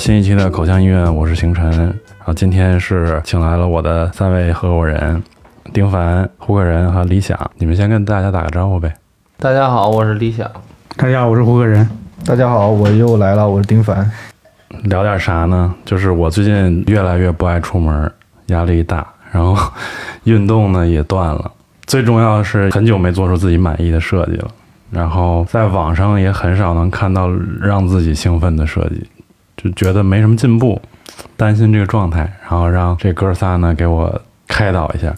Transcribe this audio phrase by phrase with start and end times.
[0.00, 1.70] 新一期的口腔医院，我是星辰。
[1.70, 5.22] 然后今天是请来了我的三位合伙人，
[5.74, 7.38] 丁凡、胡可人和李想。
[7.58, 8.90] 你们先跟大家打个招呼呗。
[9.36, 10.50] 大家好，我是李想。
[10.96, 11.86] 大家好，我是胡可人。
[12.24, 14.10] 大家好，我又来了，我是丁凡。
[14.84, 15.74] 聊点啥呢？
[15.84, 18.10] 就是我最近越来越不爱出门，
[18.46, 19.54] 压力大，然后
[20.24, 21.52] 运动呢也断了。
[21.84, 24.48] 最重要的是，很久没做出自己满意的设计了。
[24.90, 29.06] 然后在网上也很少能看到让自己兴奋的设计，
[29.62, 30.80] 就觉得没什么进步，
[31.36, 35.14] 担心这个状态，然后让这哥仨呢给我开导一下，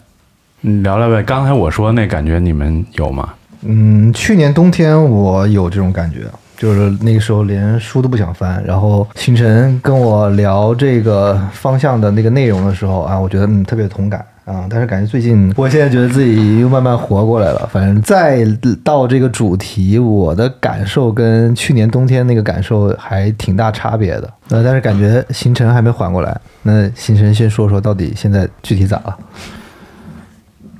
[0.61, 1.23] 聊聊呗。
[1.23, 3.33] 刚才我说那感觉你们有吗？
[3.61, 6.25] 嗯，去年冬天我有这种感觉，
[6.57, 14.25] 就是那个时候连书都不想翻，然后星辰跟我聊这个方向的那个内容的时候啊，我觉得嗯特别同感。
[14.45, 14.67] 啊！
[14.69, 17.67] 但是感觉最近，我现在觉得自己又慢慢活过来了。
[17.71, 18.45] 反正再
[18.83, 24.33] 到这个主题，我的感受跟去年冬天那个感受还挺大差别的。
[24.49, 26.39] 呃，但是感觉行程还没缓过来。
[26.61, 29.17] 那行程先说说到底现在具体咋了？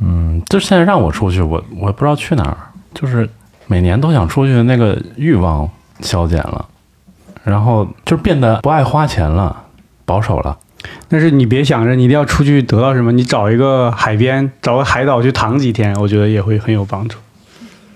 [0.02, 2.58] 嗯，就现在让我出去，我我不知道去哪儿。
[2.94, 3.30] 就是
[3.68, 5.70] 每年都想出去的那个欲望
[6.02, 6.66] 消减了，
[7.44, 9.56] 然后就变得不爱花钱了，
[10.04, 10.58] 保守了。
[11.08, 17.18] 但是你别想着你一定要出去得到什么，你找一个海边，找个海岛去躺几天，我觉得也会很有帮助。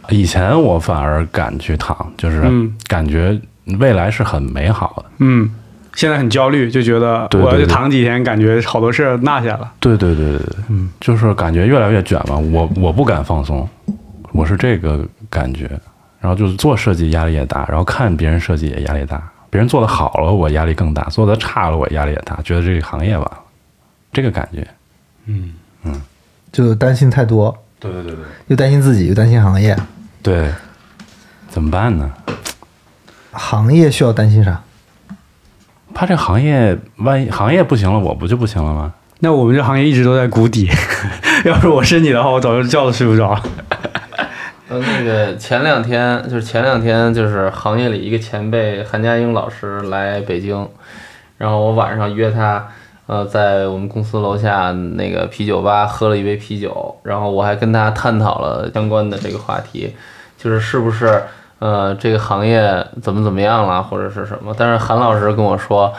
[0.09, 2.41] 以前我反而敢去躺，就是
[2.87, 3.39] 感觉
[3.79, 5.05] 未来是很美好的。
[5.19, 5.49] 嗯，
[5.95, 9.71] 现在很焦虑，就觉得我要去躺几天，感觉好多事儿落下了。
[9.79, 12.37] 对对对对对，嗯，就是感觉越来越卷嘛。
[12.37, 13.67] 我我不敢放松，
[14.31, 15.69] 我是这个感觉。
[16.19, 19.21] 然后就是做设计压力也大，然后看别人设计也压力大。
[19.49, 22.39] 别人做的好了，我压力更大；做的差了，我压力也大。
[22.43, 23.39] 觉得这个行业吧，
[24.11, 24.67] 这个感觉，
[25.25, 25.53] 嗯
[25.83, 26.01] 嗯，
[26.51, 27.55] 就担心太多。
[27.79, 29.77] 对对对对，又担心自己，又担心行业。
[30.21, 30.51] 对，
[31.49, 32.11] 怎么办呢？
[33.31, 34.61] 行业需要担心啥？
[35.93, 38.93] 怕这行业万一行业不行了，我不就不行了吗？
[39.19, 40.69] 那我们这行业一直都在谷底。
[41.45, 43.39] 要是我是你的话，我早就觉都睡不着。
[44.69, 50.67] 呃，那个前两天就是前两天，就是行业里一个前辈韩佳英老师来北京，
[51.37, 52.67] 然后我晚上约他，
[53.05, 59.95] 呃，在我们公司楼下那个啤酒吧喝了一杯啤酒，然后我还跟他探讨了相关的这个话题，
[60.37, 61.23] 就是是不是
[61.59, 64.53] 呃这个行业怎么怎么样了，或者是什么？
[64.57, 65.93] 但是韩老师跟我说。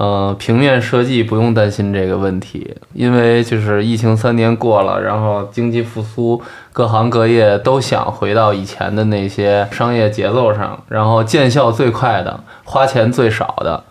[0.00, 6.40] 嗯，平面设计不用担心这个问题，因为就是疫情三年过了，然后经济复苏，
[6.72, 13.82] 各行各业都想回到以前的那些商业节奏上，然后见效最快的、花钱最少的，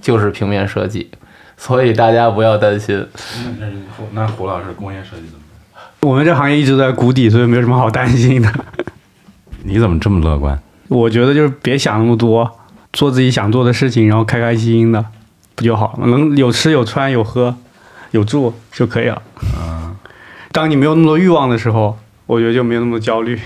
[0.00, 1.08] 就是平面设计，
[1.56, 3.06] 所以大家不要担心。
[3.60, 6.10] 那胡那胡老师工业设计怎么？
[6.10, 8.52] 我们这行业一直在谷底，所以没有什么好担心的。
[9.62, 10.60] 你怎么这么乐观？
[10.88, 12.50] 我觉得就是别想那么多，
[12.92, 15.04] 做自己想做的事情，然后开开心心的。
[15.54, 16.06] 不就好了？
[16.06, 17.54] 能有吃有穿有喝
[18.12, 19.22] 有住就可以了。
[19.58, 19.94] 嗯，
[20.52, 21.96] 当你没有那么多欲望的时候，
[22.26, 23.38] 我觉得就没有那么多焦虑。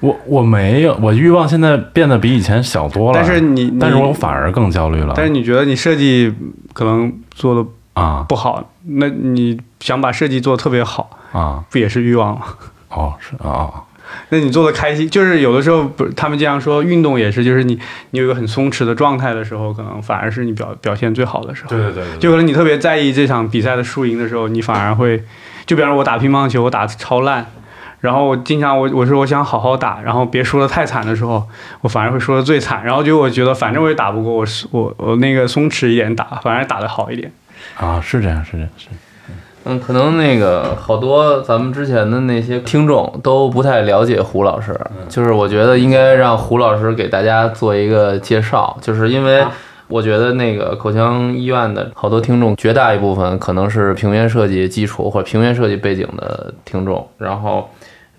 [0.00, 3.18] 我我没有，我欲望现在变得比以前小多了。
[3.18, 5.14] 但是你，但是我反而更焦虑了。
[5.16, 6.32] 但是你觉得你设计
[6.74, 12.46] 可能做的啊不好，那你想把设计做的特别好啊，不也是欲望吗？
[12.90, 13.70] 哦，是啊。
[14.30, 17.78] 那你做的开心，就是有的时候不，他们经常说运动也是，就是你
[18.10, 21.70] 你有一个很松弛的状态的时候，可能反而是你表表现最好的时候。
[21.70, 22.18] 对对对。
[22.18, 25.22] 就可能你特别在意这场比赛的输赢的时候，你反而会，
[25.66, 27.46] 就比方说我打乒乓球，我打超烂，
[28.00, 31.46] 然后我经常我我说我想好好打，然后别输的太惨的时候，
[31.80, 37.32] 我反而会输的最惨，然后就我觉得反正我也打不过，我是我我那个松弛一点打，反而打得好一点。
[37.76, 38.88] 啊，是这样，是这样，是。
[39.66, 44.78] 嗯，可能那个好多咱们之前的那些听众都不太了解胡老师，
[45.08, 49.42] 就是我觉得应该让胡老师给大家做一个介绍，就是因为
[49.88, 57.68] 我觉得那个口腔医院的好多听众，绝大一部分可能是平面设计基础或者平面设计背景的听众，然后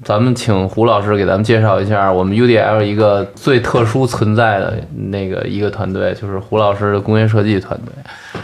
[0.03, 4.77] 咱们请胡老师给咱们介绍一下我们 UDL 一个最特殊存在的
[5.12, 8.42] 那个一个团队，就是胡老师的工业设计团队。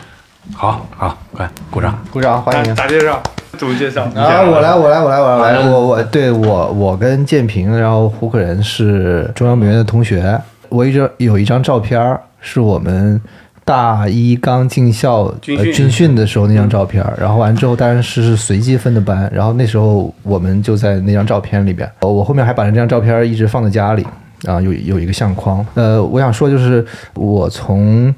[0.53, 2.75] 好好，快鼓掌，鼓掌，欢迎。
[2.75, 3.21] 咋介绍？
[3.57, 4.03] 怎么介绍？
[4.15, 10.39] 啊，我来，我来，我来，我来，我我对我我跟建平，然后胡可人是中央美院的同学。
[10.69, 13.21] 我一直有一张照片，是我们
[13.63, 17.05] 大一刚进校军训的时候那张照片。
[17.17, 19.29] 然后完之后，当然是是随机分的班。
[19.33, 21.89] 然后那时候我们就在那张照片里边。
[22.01, 24.05] 我后面还把那张照片一直放在家里
[24.45, 25.65] 啊，有有一个相框。
[25.75, 28.13] 呃，我想说就是我从。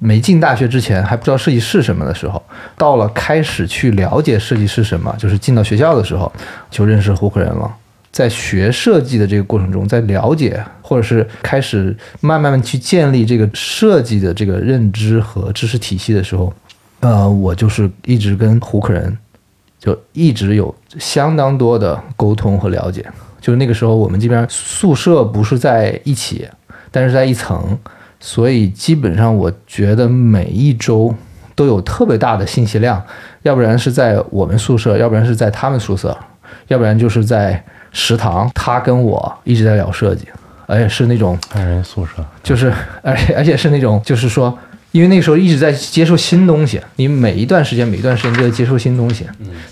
[0.00, 2.42] 没进大学之前还不知道设计是什么的时候，
[2.76, 6.32] 到了开始去了解设计是什么，就是进到学校的时候，
[6.70, 7.70] 就认识胡可人了。
[8.10, 16.52] 在学设计的这个过程中，在了解或者是开始慢慢去建立这个设计的这个认知和知识体系的时候，
[17.00, 19.16] 呃，我就是一直跟胡可人
[19.78, 23.06] 就一直有相当多的沟通和了解。
[23.40, 26.48] 就是那个时候，我们这边宿舍不是在一起，
[26.90, 27.78] 但是在一层，
[28.20, 31.12] 所以基本上我觉得每一周
[31.54, 33.02] 都有特别大的信息量，
[33.42, 36.16] 要不然是在我们宿舍，要不然是在他们宿舍，
[36.68, 37.62] 要不然就是在
[37.92, 40.28] 食堂，他跟我一直在聊设计，
[40.66, 42.72] 而且是那种看人宿舍，就是，
[43.02, 44.56] 而且而且是那种，就是说，
[44.92, 49.24] 因为那个时候一直在接受新东西，你每一段时间每一段时间都在接受新东西。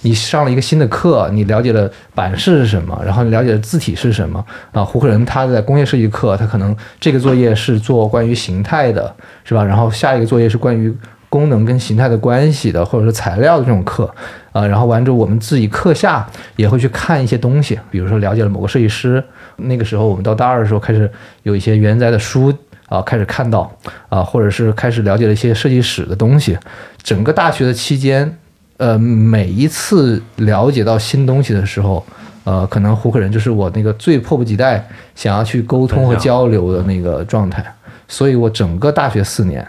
[0.02, 4.84] 你上了一个新的课，你了解了版式是什么，然后你了解了字体是什么啊。
[4.84, 9.12] 胡可人他在工业设计课，他可能这个作业是做关于形态的，
[9.44, 9.64] 是吧？
[9.64, 10.94] 然后下一个作业是关于
[11.28, 14.08] 功能跟形态的关系的，或者说材料的这种课，
[14.52, 16.24] 啊，然后完之后我们自己课下
[16.56, 19.22] 也会去看一些东西，比如说了解了某个设计师，
[19.56, 21.10] 那个时候我们到大二的时候开始
[21.42, 22.54] 有一些原来的书
[22.88, 23.70] 啊，开始看到
[24.08, 26.58] 啊，或者是开始了解了一些设计史的东西。
[27.02, 28.36] 整个大学的期间，
[28.78, 32.04] 呃，每一次了解到新东西的时候，
[32.44, 37.64] 呃，可能胡克人就是我那个最迫不及待想要去沟通和交流的那个状态。
[38.08, 39.66] 所以我整个大学四年，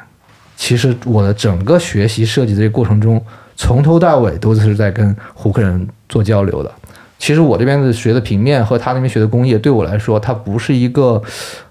[0.56, 3.22] 其实我的整个学习设计这个过程中，
[3.57, 6.72] 从头到尾都是在跟胡克人做交流的。
[7.18, 11.22] 其实我这边的学的平面和他那边学的工业，对我来说，它不是一个，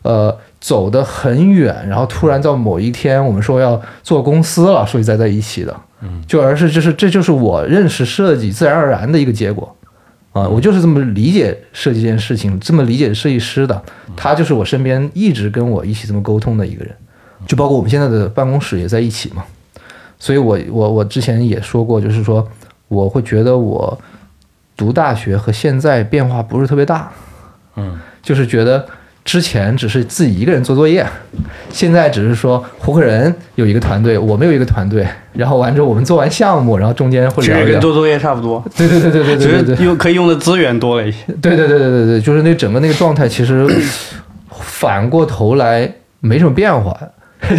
[0.02, 9.74] 呃，走得很远，然后突然到某一天我们说要做公司了，所以才在一起的，嗯，就而是就是这就是我认识设计自然而然的一个结果，
[10.32, 13.82] 啊，我就是这么理解设计这件事情，这么理解设计师的，
[14.16, 16.94] 他就是我身边一直跟我一起这么沟通的一个人，
[17.46, 19.44] 就包括我们现在的办公室也在一起嘛，
[20.18, 22.46] 所以我我我之前也说过，就是说
[22.88, 23.98] 我会觉得我。
[24.78, 27.10] 读大学和现在变化不是特别大，
[27.74, 28.86] 嗯，就是觉得
[29.28, 31.04] 之前只是自己一个人做作业，
[31.68, 41.18] 现在只是说胡克人有一个团队，我们有一个团队，然后完之后我们做完项目，然后中间会其聊一聊，实跟做作业差不多，对对对对对只对对用可以用的资源多了一些。
[41.42, 43.68] 对对对对对对，就是那整个那个状态，其实
[44.50, 45.86] 反过头来
[46.20, 46.98] 没什么变化，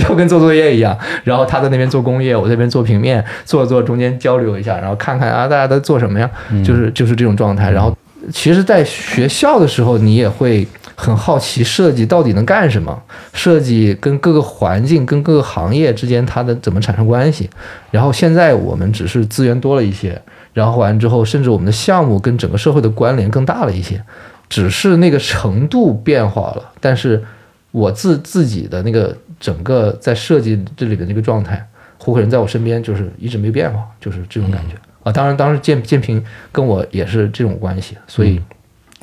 [0.08, 0.98] 就跟做作业一样。
[1.24, 6.28] 然后他在那边做工业，我这边做平面，做着做着中间交流一下，然后看看啊大家都做什么呀，
[6.66, 7.70] 就是就是这种状态。
[7.70, 7.96] 然后
[8.34, 10.68] 其实，在学校的时候，你也会
[11.00, 13.02] 很好奇设计到底能干什么，
[13.32, 17.50] 设计跟各个环境、跟各个行业之间它的怎么产生关系。
[17.90, 24.04] 然后现在我们只是资源多了一些，然后完之后，甚至我们的项目跟整个社会的关联更大了一些，
[24.50, 27.24] 只是那个程度变化了，但是
[27.72, 31.66] 我自自己的那个整个在设计这里的那个状态，
[31.98, 35.14] 胡可人在我身边就是一直没变化，就是这种感觉啊。
[35.14, 38.42] 当然，当时建建平跟我也是这种关系，所以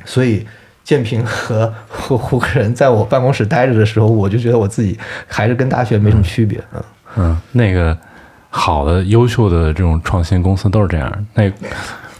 [0.04, 0.46] 所以
[0.87, 4.97] 建平和胡 胡可人在我办公室待着的时候，我就觉得我自己
[5.27, 6.83] 还是跟大学没什么区别嗯。
[7.17, 7.97] 嗯，那个
[8.50, 11.12] 好的、优秀的这种创新公司都是这样。
[11.35, 11.50] 那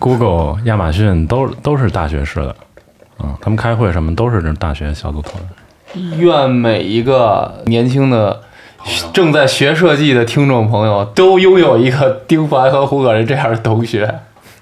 [0.01, 2.57] Google、亚马逊都都是大学式的，
[3.21, 6.19] 嗯，他们开会什么都是这种大学小组讨论。
[6.19, 8.43] 愿每一个年轻的
[9.13, 14.13] 正在学设计的听众朋友都拥有一个丁凡和胡可人这样的同学。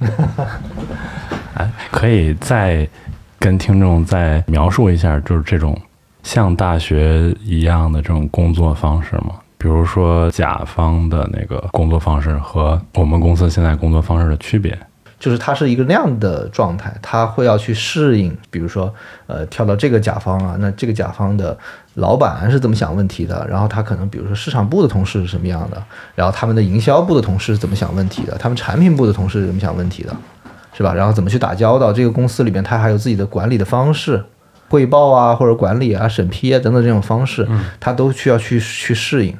[1.54, 2.86] 哎，可以再
[3.44, 5.78] 跟听众再描述一下，就是这种
[6.22, 9.34] 像大学一样的这种工作方式吗？
[9.58, 14.74] 比如说甲方的那个工作方式和我们公司现在工作方式的区别。
[15.20, 18.90] 就是它是一个那样的状态，他会要去适应，比如说，
[19.26, 21.54] 呃，跳到这个甲方啊，那这个甲方的
[21.96, 23.46] 老板是怎么想问题的？
[23.46, 25.82] 然后他可能比如说市场部的同事是什么样的？
[26.14, 28.38] 然后他们的营销部的同事是怎么想问题的？
[28.38, 30.16] 他们产品部的同事是怎么想问题的？
[30.76, 30.92] 是吧？
[30.92, 31.92] 然后怎么去打交道？
[31.92, 34.22] 这个公司里面他还有自己的管理的方式，
[34.68, 37.48] 汇报啊，或者管理啊、审批啊等等这种方式，
[37.80, 39.34] 他都需要去去适应。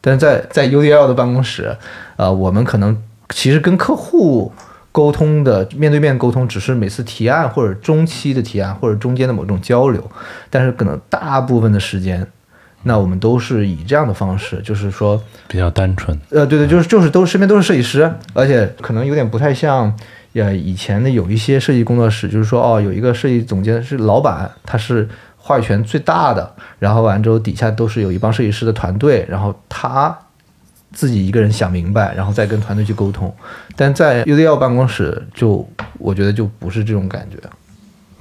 [0.00, 1.76] 但是在在 UDL 的办公室，
[2.16, 4.52] 呃，我们可能其实跟客户。
[4.94, 10.10] 沟通的面对面沟通，只是每次提案或者中期的提案或者中间的某种交流，
[10.50, 12.26] 但是可能大部分的时间，
[12.82, 16.14] 那我们都是以这样的方式，就是说，比较单纯。
[16.28, 19.90] 呃，对对，就是就是都身边都是设计师，而且可能有点不太像，
[20.34, 30.16] 呃，以前的有一些设计工作室，就是说哦，有一个设计总监是老板，他是话语权最大的，然后完之后底下都是有一帮设计师的团队，然后他。
[30.94, 33.34] 自己一个人想明白，然后再跟团队去沟通。
[33.76, 35.66] 但在 UDL 办公室，就
[35.98, 37.38] 我觉得就不是这种感觉，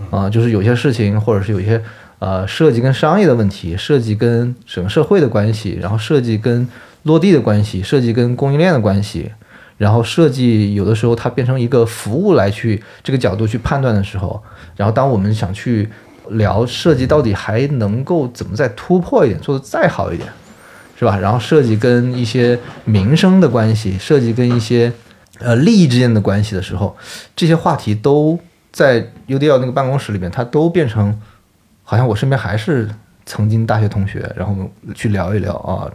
[0.09, 1.83] 啊，就是有些事情，或者是有一些
[2.19, 6.65] 呃设计跟商业的问题，设计跟整个社会的关系，然后设计跟
[7.03, 9.29] 落地的关系，设计跟供应链的关系，
[9.81, 14.39] 然后设计有的时候它变成一个服务来去这个角度去判断的时候，
[14.75, 15.89] 然后当我们想去
[16.29, 20.29] 聊设计到底还能够怎么再突破一点，做得再好一点，
[20.99, 21.17] 是吧？
[21.17, 24.93] 然后设计跟一些民生的关系，设计跟一些
[25.39, 26.95] 呃利益之间的关系的时候，
[27.35, 28.37] 这些话题都
[28.71, 31.19] 在 UDL 那个办公室里面，它都变成
[31.83, 32.87] 好像我身边还是
[33.25, 34.55] 曾经大学同学，然后
[34.93, 35.89] 去聊一聊啊。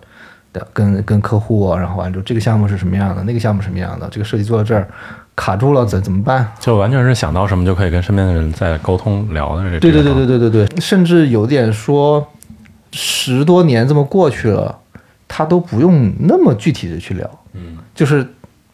[0.56, 4.88] 的跟跟客户啊，然后完之后这个项目是什么样的，那个项目什么样的，这个设计做到这儿
[5.34, 6.50] 卡住了怎怎么办？
[6.58, 9.78] 就完全是想到什么就可以跟身边的人在沟通聊的这。
[9.78, 12.26] 对对对对对对对，甚至有点说
[12.92, 14.76] 十多年这么过去了，
[15.28, 18.26] 他都不用那么具体的去聊，嗯，就是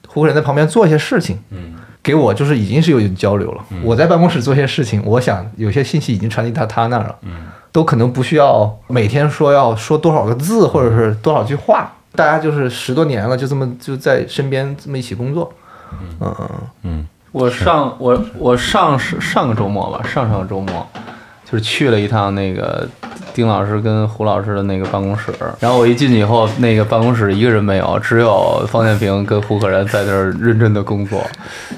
[0.06, 3.64] 胡人在旁边做一些事情，嗯，给我就是已经是有交流了。
[3.82, 7.46] 我在办公室做些事情，我想有些信息已经传递到他那儿了，嗯。
[7.72, 15.52] 都可能不需要每天说要说多少个字，或者是多少句话，大家就是十多年了，就这么就在身边这么一起工作，
[15.90, 16.16] 嗯。
[16.20, 16.50] 嗯。
[16.82, 17.08] 嗯。
[17.32, 20.86] 我上我我上上个周末吧，上上个周末
[21.52, 22.88] 就是去了一趟那个。
[23.34, 31.18] 丁老师跟胡老师的那个办公室，然后我一进去以后，那个办公室一个人没有，只有方建平跟胡可然在那儿认真的工作。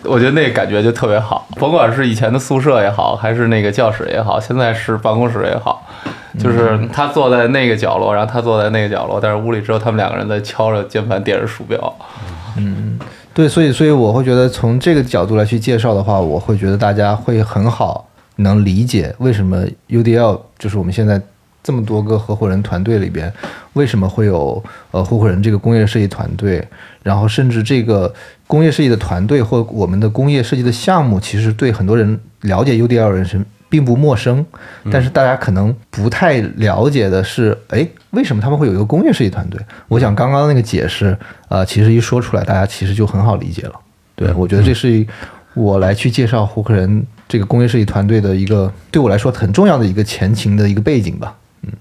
[0.02, 5.80] 我觉得那感觉就特别好，甭管是以前的宿舍也好，还是那个教室也好，现在是办公室也好，
[6.40, 11.96] 就是他坐在那个角落，然后他坐在那个角落，但是屋里只有他们两个人在敲着键盘，点着鼠标。
[12.56, 12.98] 嗯，
[13.32, 18.04] 对，所以所以我会觉得从这个角度来去介绍的话，我会觉得大家会很好
[18.36, 21.20] 能理解为什么 UDL 就是我们现在。
[21.66, 23.32] 这么多个合伙人团队里边，
[23.72, 26.62] 为什么会有呃合伙人这个工业设计团队？
[27.02, 28.12] 然后甚至这个
[28.46, 34.44] 工业设计的团队或我们的工业设计的项目，其实对很多人了解 UDL 人是并不陌生。
[34.92, 39.58] 但是大家可能不太了解的是，哎，为什么他们会有一个工业设计团队？
[39.88, 41.16] 我想刚刚那个解释，
[41.48, 43.72] 呃，其实一说出来，大家其实就很好理解了。
[44.14, 45.06] 对我觉得这是
[45.54, 51.34] 我来去介绍胡克人这个工业设计团队的一个对我来说很重要的一个前情的一个背景吧。
[51.62, 51.72] 嗯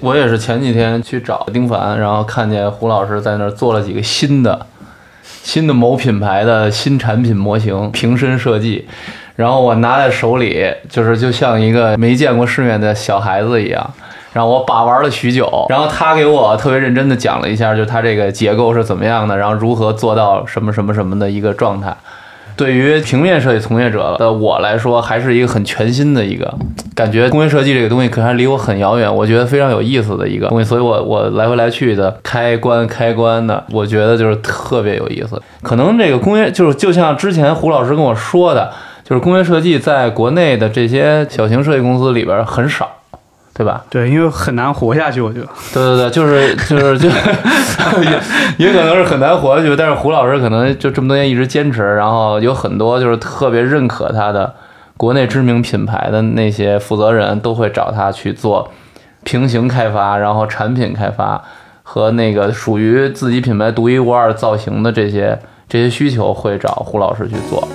[0.00, 4.66] 我也是前几天去找丁凡，然后看见胡老师在那儿做了几个新的、
[5.42, 8.88] 新的某品牌的新产品模型瓶身设计，
[9.36, 13.92] 然后我拿在手里，就是就像一个没见过世面的小孩子一样，
[14.32, 21.94] 然后我把玩了许久，然后他给我特别认真的讲了一下，就他这个结构是怎么样的，然后如何做到什么什么什么的一个状态。
[22.60, 26.54] 对于平面设计从业者的我来说，还是一个很全新的一个
[26.94, 27.26] 感觉。
[27.30, 35.40] 工业设计这个东西可还离我很遥远，我觉得非常有意思的一个东西，所以我我来回来去的开关开关的，我觉得就是特别有意思。
[35.62, 38.70] 可能这个工业就是就像之前胡老师跟我说的，
[39.04, 42.86] 就是工业设计在国内的这些小型设计公司里边很少。
[43.60, 43.84] 对吧？
[43.90, 45.46] 对，因为很难活下去，我觉得。
[45.74, 47.10] 对对对，就是就是就
[48.00, 48.20] 也
[48.56, 54.50] 也可能是很难活下去，但是胡老师可能就这么多年一直坚持，然后有很多就是特别认可他的
[54.96, 58.70] 国内知名品牌的那些负责人都会找他去做
[59.24, 61.44] 平行开发，然后产品开发
[61.82, 65.38] 和那个属于自己品牌独一无二造型的这些
[65.68, 67.68] 这些需求会找胡老师去做。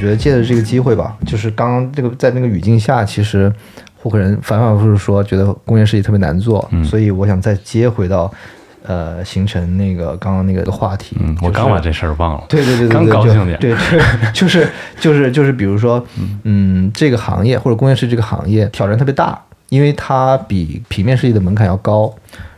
[0.00, 3.52] 觉得借着这个机会吧，就是刚刚这个在那个语境下，其实
[3.96, 8.32] 胡可人反反复复说觉得工业设计特别难做，所以我想再接回到
[8.82, 11.16] 呃形成那个刚刚那个话题。
[11.20, 12.44] 嗯，我刚把这事儿忘了。
[12.48, 13.58] 对对对对，刚高兴点。
[13.60, 14.00] 对对，
[14.32, 14.66] 就是
[14.98, 16.04] 就是就是，比如说，
[16.44, 19.38] 嗯，这个行业或者工业设计这个行业挑战特别大，
[19.68, 22.12] 因为它比平面设计的门槛要高，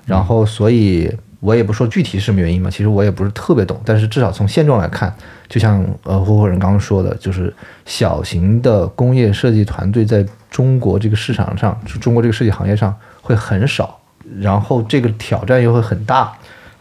[0.06, 1.11] 然后所以。
[1.42, 5.12] 我也不说具体是什么原因嘛，其实我也不是特别懂，但是至少从现状来看，
[5.49, 7.52] 就像呃合伙人刚刚说的，就是
[7.84, 13.99] 小型的工业设计团队在中国这个市场上，就中国这个设计行业上会很少，
[14.38, 16.32] 然后这个挑战又会很大，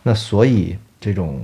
[0.03, 1.41] 那所以这种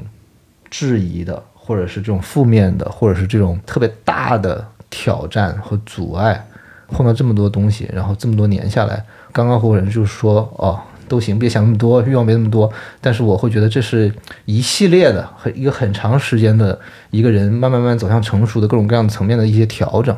[0.69, 6.45] 质疑的，或者是这种负面的，或者是这种特别大的挑战和阻碍，
[6.89, 10.79] 碰到这么多东西，然后这么多年下来，刚刚合伙人就说哦。
[11.07, 12.71] 都行，别想那么多，欲望没那么多。
[12.99, 14.13] 但是我会觉得这是
[14.45, 16.77] 一系列的，很一个很长时间的
[17.11, 20.15] 一个人慢慢慢走向成熟的各种各样的层面的一些调整。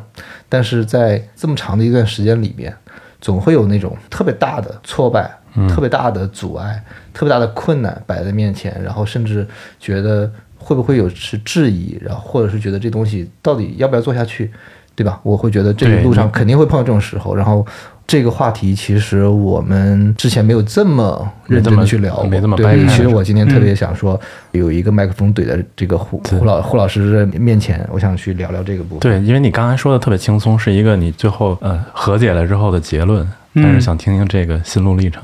[0.48, 2.76] 但是在这么长的一段时间里边，
[3.22, 5.30] 总会有那种特别大的挫败、
[5.68, 9.48] 特别大的阻碍、特别大的困难摆在面前，然后甚至
[9.80, 14.52] 觉得会不会有是质疑，然后或者是觉得这东西到底要不要做下去。
[14.96, 15.18] 对吧？
[15.24, 17.66] 我会觉得这个路上肯定会碰到这种时候，然后。
[18.10, 24.20] 这个话题其实我们之前没有这么认真的去聊过，没这么对掰开其实我今天特别嗯想说，
[24.52, 29.00] 有一个麦克风怼在这个胡胡老胡老师的面前，我想去聊聊这个部分。
[29.00, 33.24] 对，因为你刚才说的特别轻松，是一个你最后呃和解了之后的结论，
[33.54, 35.24] 嗯但是想听听这个心路历程。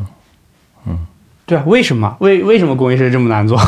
[0.85, 0.99] 嗯
[1.47, 2.15] 对啊，为什么？
[2.19, 3.59] 为为什么工业设计这么难做？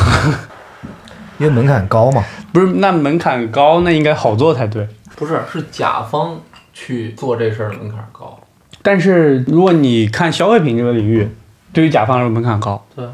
[1.38, 2.24] 因为门槛高嘛。
[2.52, 4.86] 不是，那门槛高，那应该好做才对。
[5.16, 6.40] 不是，是甲方
[6.72, 8.38] 去做这事儿门槛高。
[8.88, 11.28] 但是如果你看消费品这个领域，
[11.74, 12.82] 对于甲方来说门槛高。
[12.96, 13.04] 对，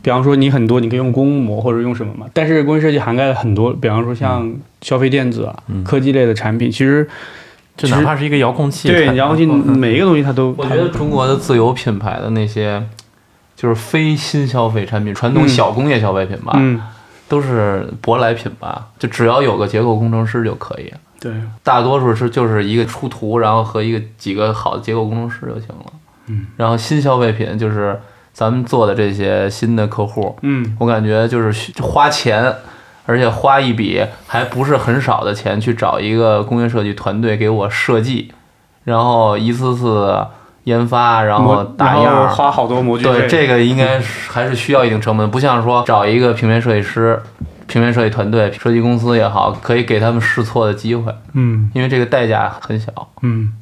[0.00, 4.48] 比方说你很多你可以用公模或者用什么嘛，但是工业设计涵盖了很多，比方说像
[4.80, 5.82] 消费电子啊、嗯。
[5.82, 7.04] 科技类的产品，其实
[7.76, 12.80] 就哪怕是一个遥控器，对，遥控器每一个东西它都，我觉得中国的自有品牌的那些，
[13.56, 15.48] 就是非新消费产品，传统嗯。
[15.48, 16.80] 小工业消费品吧，嗯，
[17.28, 20.92] 都是舶来品吧，就只要有个结构工程师就可以。
[21.24, 25.84] 对，大多数是就是一个出图，然后和一个几个好的结构工程师就行了。
[26.26, 27.98] 嗯，然后新消费品就是
[28.34, 32.54] 咱们做的这些新的客户，嗯我感觉就是需花钱，
[33.06, 38.32] 而且花一笔还不是很少的钱去找一个工业设计团队给我设计，
[38.84, 40.26] 然后一次次
[40.64, 42.28] 研发，然后打样儿。
[42.28, 47.22] 花好多模具对，这个应该是还是需要一定成本，不像说找一个平面设计师、
[47.74, 53.10] 平面设计团队、设计公司也好，可以给他们试错的机会，嗯因为这个代价很小。
[53.22, 53.52] 嗯，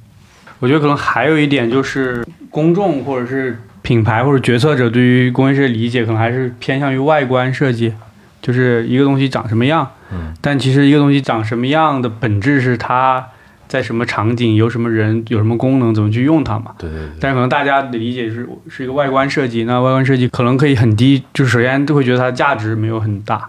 [0.59, 7.95] 我觉得可能还有一点就是公众或者是品牌或者决策者对于工业设计理解，可能还是偏向于外观设计，
[8.43, 9.91] 就是一个东西长什么样。
[10.13, 13.27] 嗯，但其实一个东西长什么样的本质是它
[13.67, 16.73] 在什么场景、有什么人、有什么功能、怎么去用它嘛。
[16.77, 23.49] 对对对，但是可能大家的理解是是一个外观设计，那外观设计可能可以很低，就是首先就会觉得它的价值没有很大，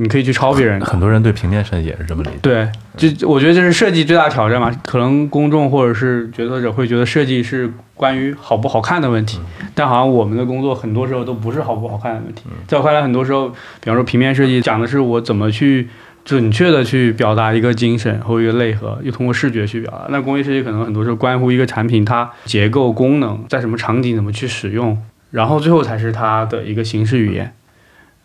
[0.00, 0.86] 你可以去抄别人的。
[0.86, 2.36] 很多人对平面设计也是这么理解。
[2.40, 4.70] 对，这我觉得这是设计最大的挑战嘛。
[4.84, 9.40] 可能公众或者是决策者会觉得设计是关于好不好看的问题，
[9.74, 12.44] 但好像我们的工作很多时候都不是好不好看的问题。
[12.68, 15.88] 在我看来，很多时候，比方说平面设计讲的是我怎么去
[16.24, 20.06] 准确的去表达一个精神或一个内核，又通过视觉去表达。
[20.10, 24.96] 那工业设计可能很多时候关乎一个产品它结构、功能在什么场景怎么去使用，
[25.32, 27.52] 然后最后才是它的一个形式语言。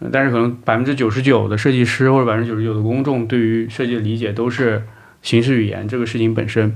[0.04, 4.84] 呃但是可能百分之九十九的设计师或者百分之九十九的公众对于设计的理解都是
[5.22, 6.70] 形式语言这个事情本身。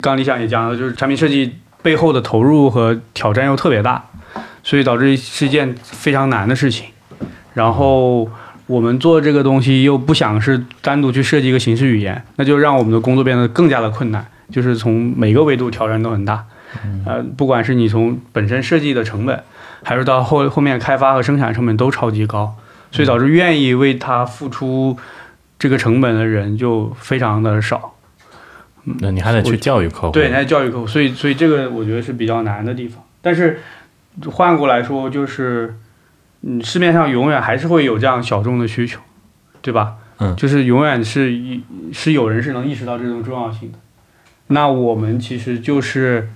[0.00, 4.04] 刚刚理想也讲了，就是产品设计背后的投入和挑战又特别大，
[4.62, 6.86] 所以导致是一件非常难的事情。
[7.54, 8.30] 然后
[8.66, 16.44] 我们做这个东西又不想是单独去设计一个形式语言，那就让我们的工作变得更加的困难，就是从每个维度挑战都很大。
[17.04, 19.42] 呃，不管是你从本身设计的成本，
[19.82, 22.54] 还是到后后面开发和生产成本都超级高，
[22.90, 24.96] 所以导致愿意为他付出
[25.58, 27.94] 这个成本的人就非常的少。
[28.84, 30.10] 那你还得去教育客户。
[30.10, 33.04] 对，你还教育客户，所以所以这个我觉得是比较难的地方。
[33.20, 33.60] 但是
[34.30, 35.76] 换过来说，就是
[36.42, 39.00] 嗯，市面上永远还是会有这样小众的需求，
[39.60, 39.96] 对吧？
[40.22, 43.78] 嗯就是永远是一是有人是能意识到这种重要性的。
[44.48, 46.28] 那我们其实就是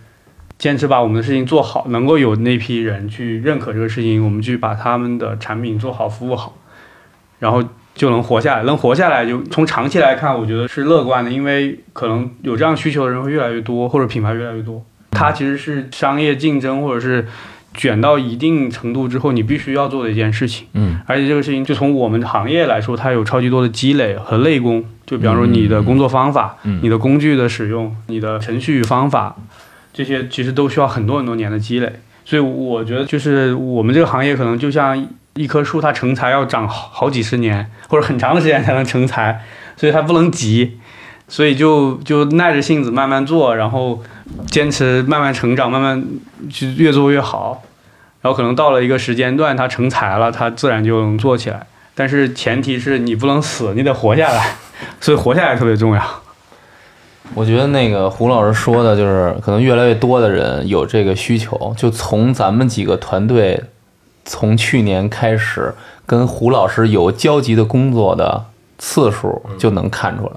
[0.59, 6.57] 坚持把我们的事情做好，能够有那批人去认可这个事情，我们去把他们的产品做好、服务好，
[7.41, 7.63] 然后
[7.95, 8.63] 就能活下来。
[8.63, 14.85] 能活下来就从长期来看，我觉得是乐观的，因为可能有这样需求的人会越来越多，或者品牌越来越多。
[15.11, 17.27] 它其实是商业竞争或者是
[17.73, 20.67] 卷到一定程度之后，你必须要做的一件事情。
[20.75, 24.85] 嗯而且这个事情就从我们行业来说，它有超级多的积累和内功。
[25.07, 29.37] 就比方说你的工作方法、嗯你的工具的使用、你的程序方法，
[29.95, 31.91] 这些其实都需要很多很多年的积累。
[32.27, 39.43] 所以我觉得，就是我们这个行业可能就像一棵树，它成材要长好几十年或者很长的时间才能成材，
[39.77, 40.79] 所以它不能急，
[41.29, 44.03] 所以就就耐着性子慢慢做，然后
[44.47, 46.03] 坚持慢慢成长，慢慢
[46.51, 47.63] 去越做越好。
[48.23, 51.67] 然后可能到了一个时间段，它成材了，它自然就能做起来。
[51.95, 54.57] 但是前提是你不能死，你得活下来，
[54.99, 56.03] 所以活下来特别重要。
[57.33, 63.65] 我觉得那个胡老师说的，就是可能越来越多的人有这个需求，就从咱们几个团队
[64.25, 65.75] 从去年开始
[66.07, 68.45] 跟胡老师有交集的工作的
[68.79, 70.33] 次数就能看出来。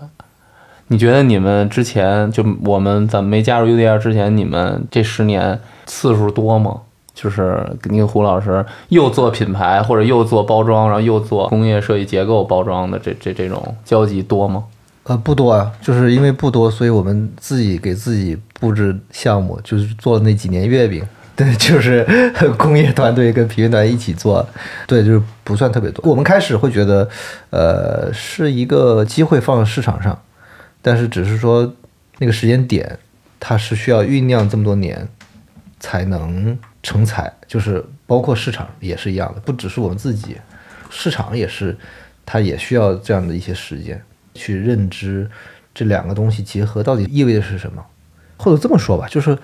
[0.87, 6.81] 你觉得你们之前就我们咱们没加入 UDR 之前，你们这十年次数多吗？
[7.13, 14.63] 就是你跟胡老师又做品牌，或者又做包装，然后又做工业设计结构包装的这这这种交集多吗？
[15.07, 21.01] 呃，不多啊，就是因为不多，所以我们自己给自己布置项目，就是做那几年月饼。
[21.33, 22.03] 对， 就是
[22.57, 24.45] 工业团队跟平面团一起做，
[24.87, 26.09] 对，就是不算特别多。
[26.09, 27.07] 我们开始会觉得，
[27.51, 30.19] 呃，是一个机会放在市场上，
[30.81, 31.71] 但是只是说
[32.17, 32.97] 那个时间点，
[33.39, 35.07] 它是需要酝酿这么多年
[35.79, 40.35] 才能成才，就是包括市场也是一样的，不只是我们自己，
[40.89, 41.77] 市场也是，
[42.25, 44.01] 它也需要这样的一些时间
[44.37, 45.29] 去认知
[45.73, 47.83] 这两个东西结合到底意味着是什么，
[48.37, 49.37] 或者这么说吧，就是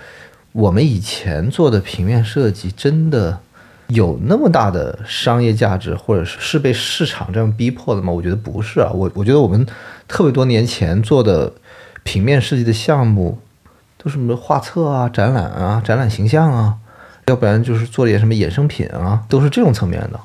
[0.51, 3.39] 我们以前做的平面设计真的。
[3.87, 8.11] 有那么大的商业价值，或者是是被市场这样逼迫的吗？
[8.11, 8.89] 我觉得不是啊。
[8.91, 9.63] 我我觉得我们
[10.07, 11.51] 特别多年前做的
[12.01, 13.37] 平面设计的项目，
[13.97, 16.75] 都是什么画册啊、展览啊、展览形象啊，
[17.25, 20.19] 要不然就是做点什么衍生品啊，都是这种层面的。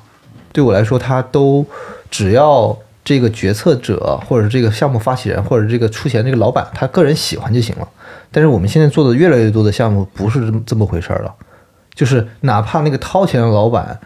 [0.53, 1.63] 对我来说，它都
[2.09, 2.75] 只要
[3.09, 7.87] 这个决策者，或者是这个项目发起人，或者这个出钱这个老板，他个人喜欢就行了。
[8.29, 11.33] 但是我们现在做的越来越多的项目，不是这么这么回事儿了。
[11.95, 13.99] 就是哪怕那个掏钱的老板，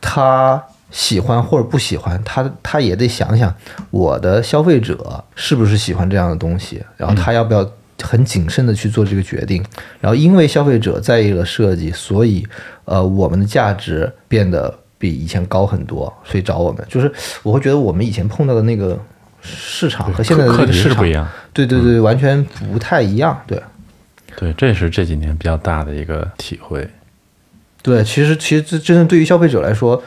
[0.00, 0.60] 他
[0.90, 3.54] 喜欢或者不喜欢，他他也得想想
[3.92, 7.64] 我的消费者是不是喜欢这样的东西，然后他要不要
[8.02, 9.64] 很谨慎的去做这个决定。
[10.00, 12.44] 然后因为消费者在意了设计，所以
[12.86, 16.84] 呃我们的价值变得比以前高很多，所以找我们。
[16.88, 18.98] 就是我会觉得我们以前碰到的那个
[19.42, 23.40] 市场和现在的这个市场不一样，对对对，完全不太一样。
[23.46, 23.62] 对
[24.36, 26.88] 对，这是这几年比较大的一个体会。
[27.82, 30.02] 对，其实其实这真正对于消费者来说，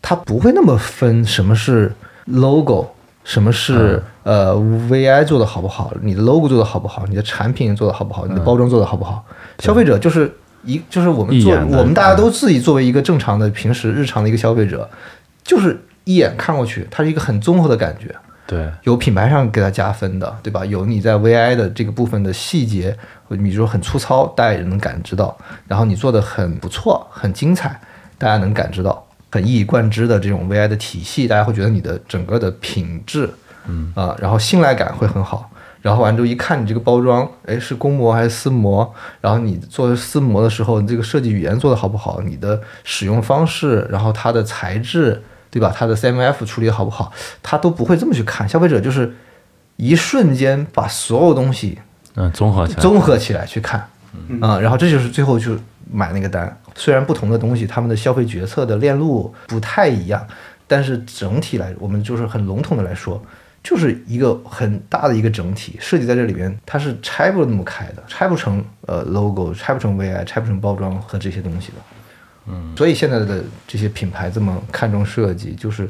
[0.00, 1.92] 他不会那么分什么是
[2.24, 2.86] logo，
[3.22, 9.24] 什么是呃 VI 做的好不好，你的 logo 做的好不好，你的产品做的好不好，你的包装做的好不好。
[9.58, 10.32] 消费者就是
[10.64, 14.88] 一就是我们做我们大家都自己作为一个正常的平时日常的一个消费者，
[15.42, 18.14] 就是一眼看过去，它是一个很综合的感觉。
[18.46, 20.64] 对，有品牌上给它加分的，对吧？
[20.66, 22.96] 有你在 VI 的这个部分的细节。
[23.28, 25.34] 比如说很粗糙，大家也能感知到；
[25.66, 27.80] 然后你做的很不错，很精彩，
[28.18, 28.92] 大家能感知到；
[29.30, 33.30] 很一以贯之的这种 VI 的体系，大家会觉得你的整个的品质，
[33.66, 35.50] 嗯啊，然后信赖感会很好。
[35.82, 38.94] 然后完之后一看你这个包装，哎，是公模还是私模？
[39.20, 42.22] 然后你做私模的时候，你这个设计语言做的好不好？
[42.22, 45.74] 你的使用方式，然后它的材质，对吧？
[45.76, 47.12] 它的 CMF 处理好不好？
[47.42, 48.48] 他都不会这么去看。
[48.48, 49.14] 消费者就是
[49.76, 51.78] 一瞬间把所有东西。
[52.14, 53.80] 嗯，综合起来，综合起来去看，
[54.40, 55.56] 啊，然后这就是最后就
[55.90, 56.56] 买那个单。
[56.74, 60.26] 虽然不同的东西，他们的消费决策的链路不太一样，
[60.66, 63.22] 但是整体来，我们就是很笼统的来说，
[63.62, 71.74] 就是一个很大的一个整体设计在这里边，它是拆不那么开的，拆不成呃 logo，拆不成 VI，拆不成包装和这些东西的。
[72.46, 75.88] 嗯，所以现在的这些品牌这么看重设计，就是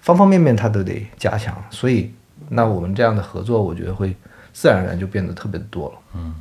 [0.00, 1.56] 方方面面它都得加强。
[1.70, 2.12] 所以，
[2.48, 4.14] 那我们这样的合作，我觉得会。
[4.56, 5.94] 自然而然就变得特别多了。
[6.14, 6.32] 嗯，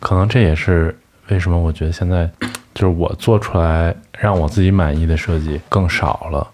[0.00, 0.98] 可能这也是
[1.28, 2.26] 为什么我觉得现在
[2.72, 6.50] 就是我做出来让我自己满意的设计更少了，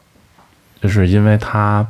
[0.83, 1.87] 就是因为它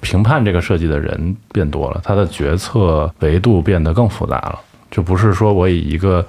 [0.00, 4.58] 评判这个设计的人变多了，他的决策维度变得更复杂了。
[4.90, 6.26] 就不是说我以一个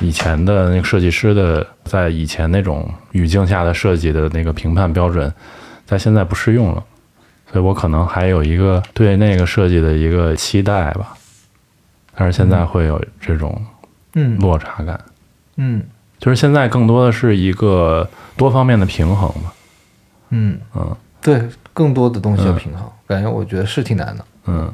[0.00, 5.32] 以前的那个设计师的在以前那种语境下的设计的那个评判标准，
[5.84, 6.84] 在现在不适用了，
[7.50, 11.16] 所以我可能还有一个对那个设计的一个期待吧。
[12.14, 13.60] 但是现在会有这种，
[14.14, 15.00] 嗯，落差感，
[15.56, 15.82] 嗯，
[16.20, 19.52] 就是现在更多的是一个多方面的平衡吧，
[20.30, 21.42] 嗯嗯，对，
[21.74, 24.72] 更多的东西要平衡，感觉我觉得是挺难的，嗯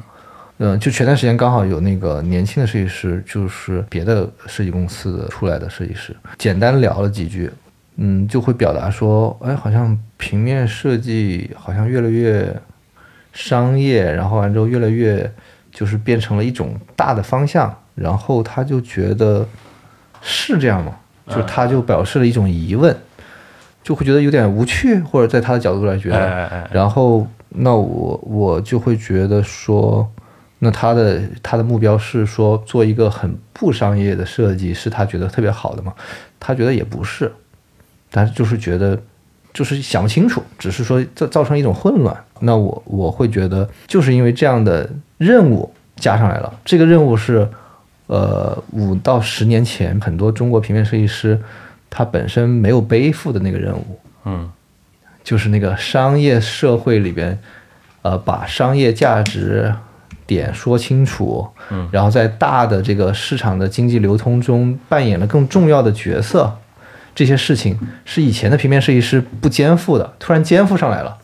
[0.59, 7.51] 嗯，就前段时间刚好有那个年轻的设计师，就是别的设计公司的出来的设计师，简单聊了几句，
[7.97, 12.55] 嗯，就会表达说，哎，好像平面设计好像越来越
[13.33, 15.29] 商业，然后完之后越来越。
[15.73, 19.47] 就是变成了一种大的方向，然后他就觉得
[20.21, 20.93] 是这样吗？
[21.29, 22.93] 就他就表示了一种疑问，
[23.83, 30.09] 就会觉得有点无趣，或者在他的角度来觉得，然后那我我就会觉得说，
[30.59, 35.93] 那他的他的目标是说做一个很不商业的设计，是他觉得特别好的吗？
[36.39, 37.31] 他觉得也不是，
[38.09, 38.99] 但是就是觉得
[39.53, 42.15] 就是想不清楚，只是说造造成一种混乱。
[42.39, 44.89] 那我我会觉得就是因为这样的。
[45.21, 47.47] 任务加上来了，这个任务是，
[48.07, 51.39] 呃，五到十年前很多中国平面设计师
[51.91, 54.49] 他本身没有背负的那个任务，嗯，
[55.23, 57.37] 就是那个商业社会里边，
[58.01, 59.71] 呃，把商业价值
[60.25, 66.57] 点说清楚，嗯，然后在大的这个市场的经济流通中扮演了更重要的角色，
[67.13, 71.17] 这些事情是以前的平面设计师不肩负的，突然肩负上来了，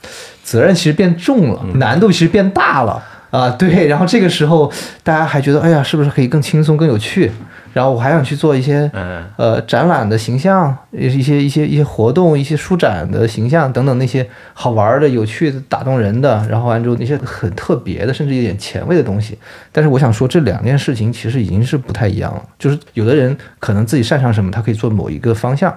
[0.43, 3.01] 责任其实变重了，难度其实变大了。
[3.30, 4.71] 啊，对，然后这个时候
[5.03, 7.30] 大家还觉得，哎呀，是不是可以更轻松、更有趣？
[7.78, 19.38] 然后我还想去做一些嗯呃展览的形象，一些一些一些活动、一些书展的形象等等那些好玩的、有趣的、打动人的，然后完之后那些很特别的，甚至有点前卫的东西。
[19.72, 22.42] 但是我想说，这两件事情其实已经是不太一样了。
[22.58, 25.72] 就是有的人可能自己擅长什么，他可以做某一个方向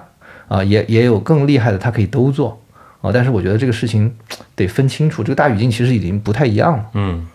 [0.47, 2.59] 啊、也也有更厉害的，他可以都做
[3.01, 4.11] 啊、但是我觉得这个事情
[4.55, 6.85] 得分清楚，这个大语境其实已经不太一样了。
[6.95, 7.27] 嗯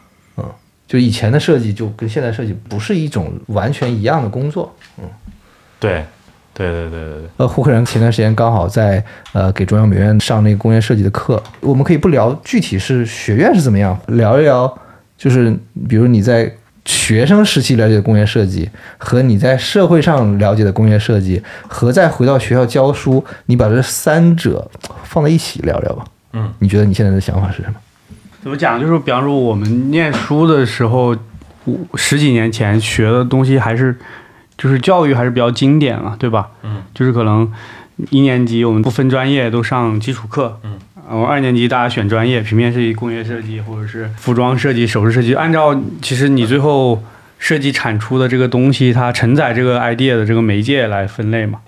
[0.86, 4.74] 就以前的设计就跟现在设计不是一种完全一样的工作。
[4.98, 5.04] 嗯
[5.78, 6.04] 对
[6.54, 14.78] 对对对对对，呃，胡克人前段时间刚好在呃给中央美院上那个工业设计的课，我们可以不聊具体是学院是怎么样，聊一聊
[15.18, 15.54] 就是
[15.86, 16.50] 比如你在
[16.86, 24.70] 学生时期了解的工业设计和你在社会上了解的工业设计，和再回到学校教书，你把这三者
[25.04, 26.04] 放在一起聊聊吧。
[26.32, 27.74] 嗯，你觉得你现在的想法是什么？
[28.46, 28.80] 怎么讲？
[28.80, 31.16] 就是比方说我们念书的时候，
[31.96, 33.98] 十几年前学的东西还是，
[34.56, 36.46] 就是教育还是比较经典了，对吧？
[36.62, 37.52] 嗯，就是可能
[38.10, 40.78] 一年级我们不分专业都上基础课，嗯，
[41.08, 47.02] 然后二年级大家选专业，平面设计、工业设计或者是服装设计、首饰设计，按照其实你最后
[47.40, 51.58] 设计产出的这个东西，它承载这个 idea 的这个媒介来分类嘛。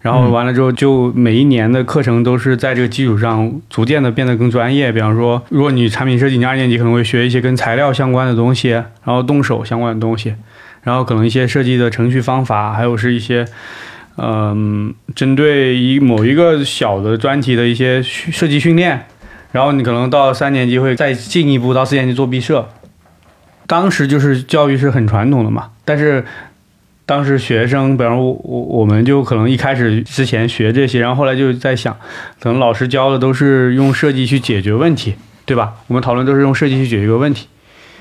[0.00, 4.92] 然后完了之后，就每一年的课程都是在这个基础上逐渐的变得更专业。
[4.92, 10.34] 比方说，如果你产品设计，你二年级可能会学一些跟材料相关的东西，然后动手相关的东西，
[10.82, 13.44] 然后可能一些设计的程序方法，还有是一些，
[14.18, 19.06] 嗯，针对一某一个小的专题的一些设计训练。
[19.52, 22.68] 然后你可能到三年级会再进一步到四年级做毕设。
[23.66, 26.24] 当时就是教育是很传统的嘛，但是
[27.06, 31.96] 当时学生，比方我我我们就可能一开始之前学这些，然后后来就在想，
[32.40, 35.14] 可能老师教的都是用设计去解决问题，
[35.44, 35.74] 对吧？
[35.86, 37.46] 我们讨论都是用设计去解决一个问题。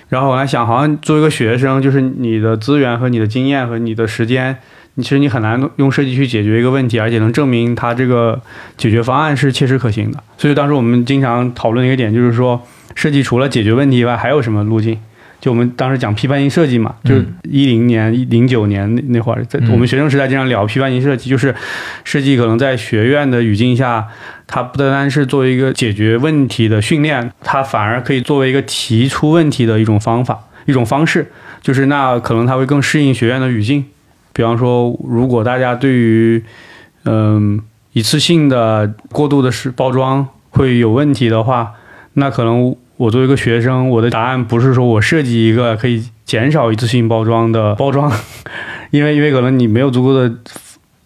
[0.09, 4.57] 然后我还想，好像作为一个学生，就是你的资源和你的经验和你的时间，
[4.95, 8.41] 你其实你很难用设计去解决一个问题，而且能证明它这个
[8.75, 10.17] 解决方案是切实可行的。
[10.37, 12.59] 所以当时我们经常讨论一个点，就是说
[12.95, 14.99] 设计除了解决问题以外，还有什么路径？
[15.45, 21.53] 就我们当时讲批判性设计嘛，就是一零年、零九年那那会儿，在嗯我们学生时代经常聊批判性设计，就是
[22.03, 24.07] 设计可能在学院的语境下，
[24.47, 31.31] 它不单单是作为一个解决问题的训练，它反而可以作为一个提出问题的一种方法、一种方式，
[31.61, 33.85] 就是那可能它会更适应学院的语境。
[34.33, 36.43] 比方说，如果大家对于
[37.03, 37.61] 嗯
[37.93, 41.73] 一次性的过度的是包装会有问题的话，
[42.13, 48.11] 那可能我作为一个学生，我的答案不是说我设计一个可以减少一次性包装的包装，
[48.91, 50.33] 因为因为可能你没有足够的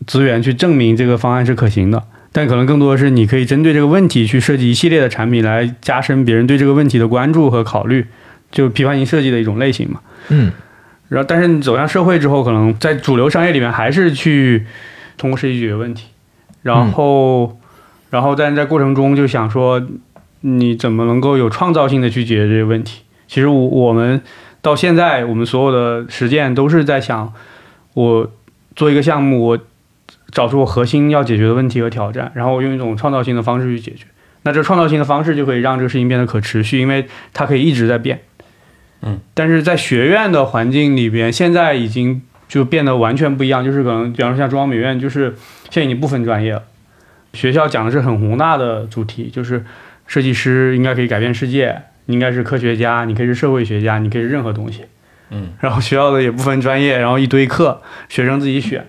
[0.06, 2.04] 资源去证明这个方案是可行的。
[2.32, 8.06] 但可能更多的是你可以针对这个问题去设计一系列的产品，来加深别人对这个问题的关注和考虑，
[8.52, 10.00] 就批判性设计的一种类型嘛。
[10.28, 10.52] 嗯
[11.08, 14.64] 然后，但是你走向社会之后，可能在主流商业里面还是去
[15.18, 16.06] 通过设计解决问题，
[16.62, 17.58] 然后，
[18.12, 19.82] 然后但是在过程中就想说，
[20.42, 23.02] 你怎么能够有创造性的去解决这些问题？
[23.28, 24.22] 其实我我们
[24.62, 27.34] 到现在，我们所有的实践都是在想，
[27.94, 28.32] 我
[28.76, 29.60] 做一个项目，我
[30.32, 34.06] 找出我核心要解决的问题和挑战，然后我用一种创造性的方式去解决。
[34.44, 38.22] 那这创造性的方式就可以让这个事情变得可持续，因为它可以一直在变。
[39.02, 43.64] 嗯但是在学院的环境里边，现在已经就变得完全不一样。
[43.64, 45.36] 就是可能，比方说像中央美院，就是
[45.70, 46.64] 现在已经不分专业了。
[47.34, 49.64] 学校讲的是很宏大的主题，就是
[50.10, 54.82] 设计师应该可以改变世界，你应该是科学家，你可以是社会学家，你可以是任何东西。
[55.30, 58.88] 嗯，然后学校的也不分专业，然后一堆课，学生自己选。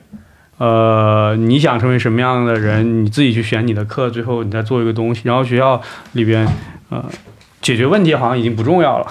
[0.57, 5.21] 呃，你想成为什么样的人，你自己去选你的课，最后你再做一个东西。
[5.25, 5.81] 然后学校
[6.13, 6.47] 里边，
[6.89, 7.05] 呃，
[7.61, 9.07] 解决问题好像已经不重要了，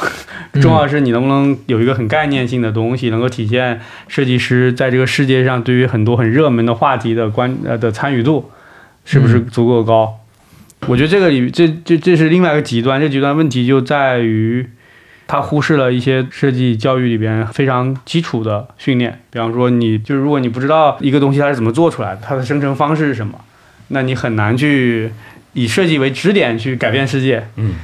[0.62, 8.52] 重要的是你能不能有一个很概念性的东西，能够体现设计师在这个世界上对于很多很热门的话题的关呃的参与度
[9.06, 10.19] 是不是足够高？
[10.88, 14.68] 我觉得这个里这这这是另外一个极端，这极端问题就在于。
[15.32, 23.40] 他忽视了一些设计教育里边非常基础的训练，比方说你就是如果你不知道一个东西它是怎么做出来的，它的生成方式是什么，
[23.90, 25.12] 那你很难去
[25.54, 27.48] 以设计为支点去改变世界。
[27.58, 27.76] 嗯，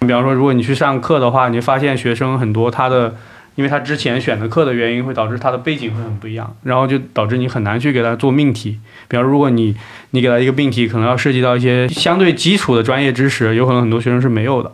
[0.00, 3.16] 比方说如果你去上课的话，你会发现学生很多他的，
[3.54, 8.78] 因为他之前选的课的原因，会导致他的背景会很不一样，然后就导致你很难去给他做命题。
[9.08, 9.76] 比方如果你
[10.10, 14.72] 你给他一个命题，可能要涉及到一些相对基础的专业知识，有可能很多学生是没有的，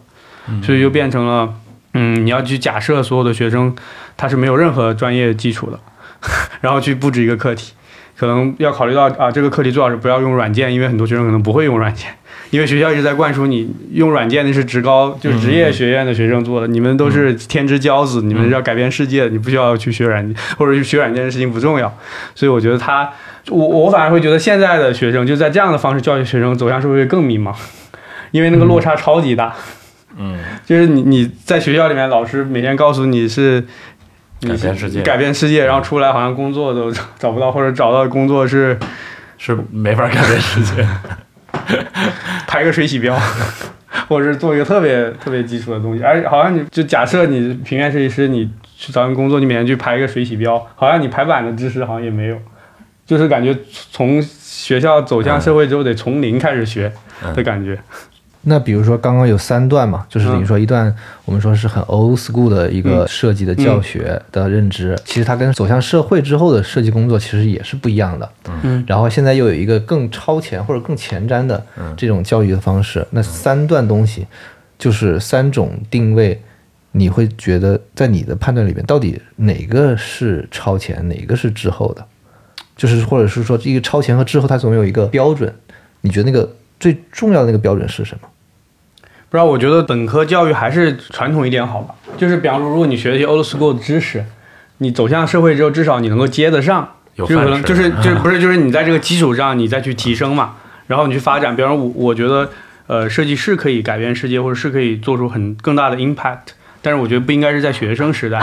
[0.62, 1.55] 所以就变成了。
[1.99, 3.75] 嗯，你要去假设所有的学生
[4.19, 5.81] 他是没有任何专业基础的，
[6.61, 7.73] 然后去布置一个课题，
[8.16, 12.11] 可能要考虑到啊，这个课题最好是不要用软件，因为很多学生可能不会用软件，
[12.50, 21.92] 因为学校一直在灌输你用软件那是职高，就是职业学院的学生做的，你们都是天之骄子，你们是要改变世界，你不需要去学软件， 或者去学软件的事情不重要，
[22.35, 23.11] 所以我觉得他，
[23.50, 27.55] 我我反而会觉得现在的学生就在这样的方式教育学生走向社会更迷茫，
[28.33, 29.55] 因为那个落差超级大。
[30.18, 33.62] 嗯，就是你你在学校里面，老师每天告诉你是
[33.96, 33.96] 你
[34.40, 38.79] 改变世界改变世界，然后出来好像工作都 找不到，或者找到的工作是
[39.38, 40.87] 是没法改变世界。
[42.46, 43.18] 排个水洗标，
[44.09, 52.38] 或者是做一个特别特别基础的东西，而好像你就假设你平面设计师，你去找份工作，你每天去排一个水洗标，好像你排版的知识好像也没有，
[53.07, 53.57] 就是感觉
[53.90, 56.92] 从学校走向社会之后得从零开始学
[57.35, 57.79] 的感觉。
[58.49, 68.31] 那比如说刚刚有三段嘛，就是等于说一段我们说是很 old school 的一个设计的教学的认知，其实它跟走向社会之后的设计工作其实也是不一样的。
[68.63, 71.61] 嗯，然后现在又有一个更超前或者更前瞻的
[71.97, 74.25] 这种教育的方式，那三段东西
[74.79, 76.41] 就是三种定位，
[76.93, 82.07] 你会觉得在你的判断里面到底哪个是超前，哪个是滞后的？
[82.77, 85.53] 就是或者是说这个超前和滞后它总有一个标准，
[86.03, 88.29] 你觉得那个最重要的那个标准是什么？
[89.37, 91.94] 不知道，我觉得本科教育还是传统一点好吧。
[92.16, 94.25] 就是比方说，如果你学一些 old school 的知识，
[94.79, 96.88] 你走向社会之后，至少你能够接得上。
[97.16, 100.55] 有就可能就是就是不是就是你在这个基础上，你再去提升嘛，
[100.87, 101.55] 然后你去发展。
[101.55, 102.49] 比方说我我觉得，
[102.87, 106.55] 呃，设计是可以改变世界，或者是可以做出很更大的 impact。
[106.81, 108.40] 但是我觉得不应该是在学生时代，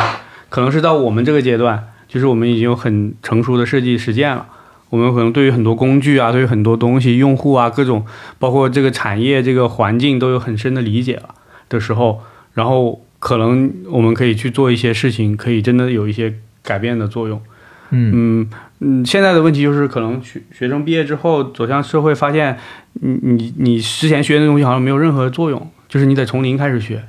[0.50, 4.46] 可能是到我们这个阶段，就是我们已经有很成熟的设计实践了。
[4.94, 8.06] 我们可能对于很多工具啊，对于很多东西、用户啊，各种
[8.38, 11.34] 包括这个产业、这个环境都有很深的理解了
[11.68, 12.22] 的时候，
[12.54, 17.42] 然后可能我们可以去做一些事情，可以真的有一些改变的作用。
[17.90, 18.50] 嗯嗯
[18.82, 22.60] 嗯，现在的问题就是，可能学学生毕业之后走向社会，发现
[22.94, 27.02] 你你你之前学的东西好像没有任何作用，就是你得从零开始学，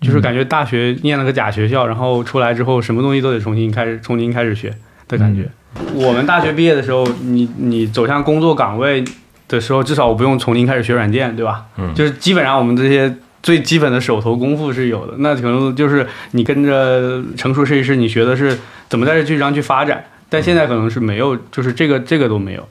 [0.00, 4.74] 就是感觉大学念了个假学校，然后出来之后什么东西都得重新开始，从零开始学
[5.06, 5.48] 的感觉。
[5.94, 9.04] 我们大学毕业的时候，你你走向工作岗位
[9.48, 11.64] 的时候，至少我不用从零开始学软件，对吧？
[11.76, 15.14] 嗯就是基本上我们这些最基本的手头功夫是有的。
[15.18, 18.58] 那可能就是你跟着成熟设计师，你学的是
[18.88, 20.04] 怎么在这剧上去发展。
[20.28, 22.68] 但现在可能是没有，就是这个这个都没有。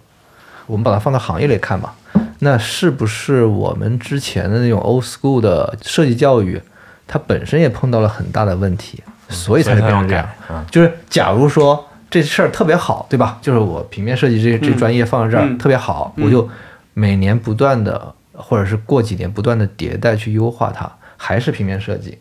[0.65, 1.95] 我们把它放到行业里看吧，
[2.39, 6.61] 那是不是我们之前的那种 old school 的设计教育，
[7.07, 10.27] 它本身也碰到了很大的问题，所以才会变成这样？
[10.49, 13.37] 嗯就是假如说这事儿特别好，对吧？
[13.41, 16.47] 就是我平面设计这这嗯专业放在这儿、嗯特别好，嗯我就
[16.93, 22.17] 每年不断的，或者是过几年不断的迭代去优化它，还是平面设计，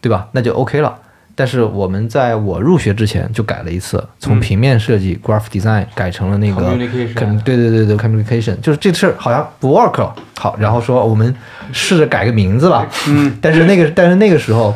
[0.00, 0.28] 对吧？
[0.32, 0.98] 那就 OK 了。
[1.36, 10.14] 但是我们在我入学之前就改了一次，从嗯平面设计 graph design 改成了那个 Communication 可能对对对对 communication，就是这事儿好像不 work 了。
[10.38, 11.34] 好，然后说我们
[11.72, 12.86] 试着改个名字吧。
[13.08, 14.72] 嗯， 但是那个但是那个时候，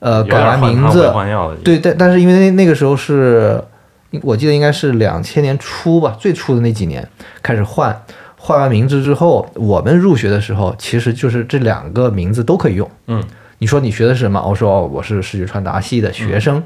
[0.00, 1.10] 呃，改完名字。
[1.64, 3.58] 对，但但是因为那那个时候是，
[4.22, 7.08] 我记得应该是两千年初吧，最初的那几年
[7.42, 8.04] 开始换，
[8.36, 12.90] 换完名字之后，我们入学的时候，其实就是这两个名字都可以用。
[13.06, 13.22] 嗯，
[13.58, 14.42] 你说你学的是什么？
[14.46, 16.62] 我说哦，我是视觉传达系的学生，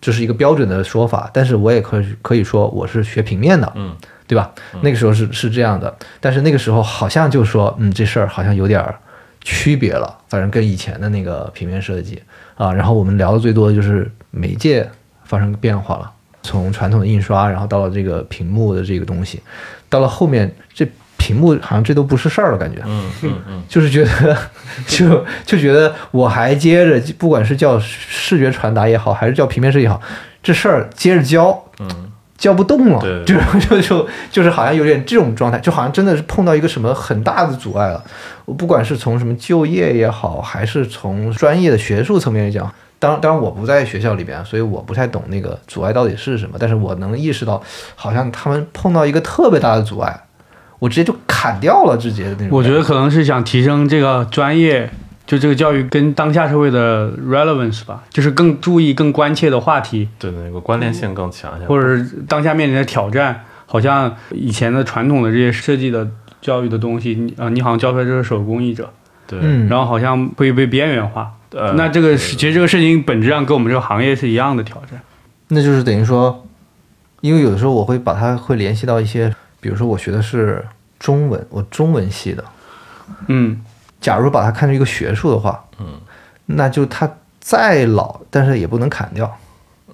[0.00, 1.28] 这是一个标准的说法。
[1.32, 3.94] 但是我也可以可以说我是学平面的，嗯，
[4.26, 4.52] 对吧？
[4.80, 8.94] 那个时候是是这样的，但是那个时候好像就说，嗯，这事儿好像有点儿
[9.42, 12.22] 区别了，反正跟以前的那个平面设计
[12.56, 12.72] 啊。
[12.72, 14.88] 然后我们聊的最多的就是媒介
[15.24, 16.12] 发生变化了，
[16.46, 19.40] 从传统的印刷，然后到了这个屏幕的这个东西，
[19.88, 22.80] 到了后面这屏幕好像这都不是事儿了，感觉。
[22.86, 24.36] 嗯嗯嗯，就是觉得，
[24.86, 30.00] 就就觉得我还接着，不管是叫视觉传达也好，还是叫平面设计也好，
[30.42, 38.04] 这事儿接着教，嗯，教不动了，对就就就就是好像有点这种状态，就好像真的是碰到一个什么很大的阻碍了。
[38.44, 47.62] 我不管是从什么就业也好，还是从专业的学术层面来讲，当当然我不在学校里边，所以我不太懂那个阻碍到底是什么，但是我能意识到，
[47.94, 50.24] 好像他们碰到一个特别大的阻碍，
[50.78, 52.48] 我直接就砍掉了，直接的那种。
[52.50, 54.90] 我觉得可能是想提升这个专业，
[55.26, 61.66] 就这个教育跟当下社会的 relevance 吧，就是更注意、更关切的话题，对那个关联性更强一些。
[61.66, 66.08] 或者是当下面临的挑战，好像以前的传统的这些设计的
[66.40, 68.90] 教育的东西，你啊、你好像教出来就是手工艺者，
[69.26, 71.30] 对，嗯，然后好像会被边缘化。
[71.50, 75.00] 呃，那这个是其实这个事情本质上跟我们这个行业是一样的挑战。
[75.48, 76.46] 那就是等于说，
[77.20, 80.64] 因为有的时候我会把它会联系到一些，比如说我学的是
[80.98, 82.44] 中文，我中文系的，
[83.28, 83.60] 嗯，
[84.00, 85.86] 假如把它看成一个学术的话，嗯，
[86.46, 89.38] 那就它再老，但是也不能砍掉。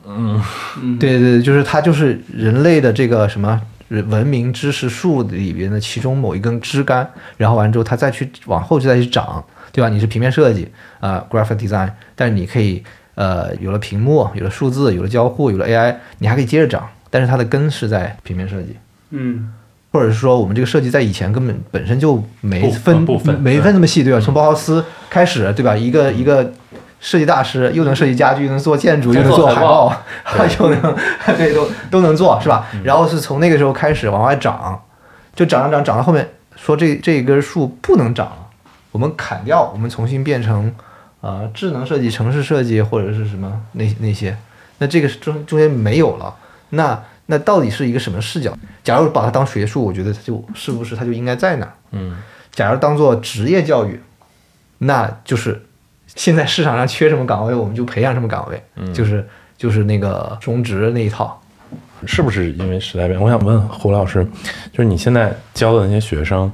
[0.06, 0.42] 嗯
[0.80, 9.88] 嗯 对对对，就是它就是人类的这个什么文明知识树里边的其中某一根枝干，然后完之后它再去往后就再去长，对吧？
[9.88, 10.70] 你是平面设计
[11.00, 12.82] 啊、g r a p h i c design，但是你可以
[13.14, 18.76] 呃有了屏幕，有了数字，有了交互，有了 AI，你还可以接着长，但是它的根是在平面设计。
[19.10, 19.52] 嗯，
[19.90, 24.20] 或者是说，我们这个设计在以前根本本身就没分不分没分那么细，对吧？
[24.20, 25.76] 从包豪斯开始，对吧？
[25.76, 26.52] 一个一个
[27.00, 29.92] 设计大师，又能设计家具，又能做建筑，又能做海报，
[30.60, 30.96] 又能
[31.36, 32.66] 对都都能做，是吧？
[32.84, 34.80] 然后是从那个时候开始往外长，
[35.34, 38.41] 就长长长长到后面，说这这一根树不能长了，
[38.92, 40.72] 我们砍掉，我们重新变成
[41.20, 44.36] 呃智能设计、城市设计或者是什么那那些，
[44.78, 46.32] 那这个是中中间没有了，
[46.70, 48.56] 那那到底是一个什么视角？
[48.84, 51.72] 假如把它当学术，我觉得它就是不是它就应该在哪儿？
[51.92, 52.16] 嗯，
[52.52, 54.00] 假如当做职业教育，
[54.78, 55.60] 那就是
[56.06, 59.26] 现在市场上缺什么岗位，我们就培养什么岗位，嗯就是
[59.56, 61.38] 就是那个中职那一套。
[62.04, 63.18] 是不是因为时代变？
[63.18, 64.26] 我想问胡老师，
[64.72, 66.50] 就是你现在教的那些学生，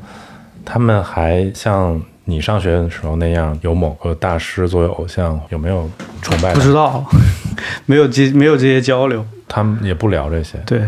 [0.63, 5.89] 他们还像你上学的时候那样有某个大师作为偶像，有没有
[6.21, 6.53] 崇拜？
[6.53, 7.03] 不知，道，
[7.87, 9.25] 没有这没有这些交流。
[9.49, 10.59] 他们也不聊这些。
[10.67, 10.83] 对，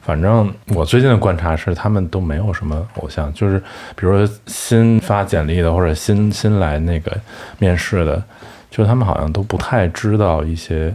[0.00, 3.60] 反正我最近的观察是，他们都没有什么偶像，就是
[3.94, 7.16] 比如说新发简历的或者新新来那个
[7.60, 8.20] 面试的，
[8.68, 10.92] 就他们好像都不太知道一些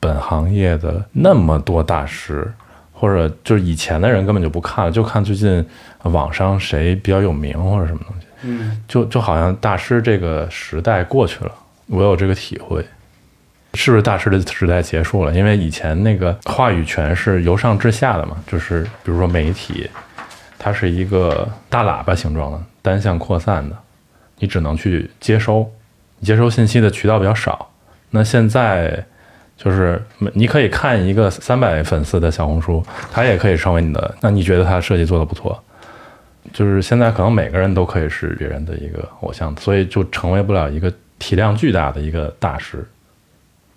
[0.00, 2.50] 本行业的那么多大师，
[2.90, 5.62] 或者就是以前的人根本就不看了，就看最近
[6.04, 11.52] 网上谁比较有名或者什么东西，嗯，就就好像大师这个时代过去了，
[11.88, 12.84] 我有这个体会。
[13.74, 15.34] 是不是大师的时代结束了？
[15.34, 19.90] 因为以前那个话语权是由上至下的嘛，就是比如说媒体，
[20.58, 23.76] 它是一个大喇叭形状的，单向扩散的，
[24.38, 25.70] 你只能去接收，
[26.22, 27.70] 接收信息的渠道比较少。
[28.08, 29.04] 那现在
[29.58, 32.82] 就是你可以看一个三百粉丝的小红书，
[33.12, 34.14] 它也可以成为你的。
[34.22, 35.62] 那你觉得它设计做的不错？
[36.52, 42.84] 就是现在可能每个人都可以是别人的一个偶像，所以就成为不了一个体量巨大的一个大师。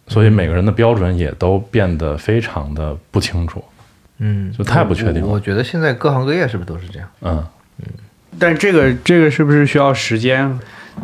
[0.08, 3.64] 所以每个人的标准也都变得非常的不清楚，
[4.18, 4.52] 嗯。
[4.58, 5.28] 就太不确定了。
[5.28, 7.08] 我我觉得现在各行各业是不是都是这样？
[7.22, 7.46] 嗯，
[8.40, 10.60] 但这个这个是不是需要时间？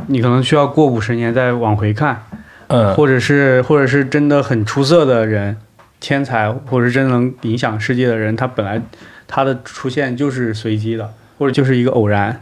[0.07, 2.21] 你可能需要过五十年再往回看，
[2.67, 5.55] 嗯，或者是或者是真的很出色的人，
[6.01, 8.81] 天才，或者是真能影响世界的人，他本来
[9.27, 12.39] 他的出现就是随机的，或者就是一个偶然。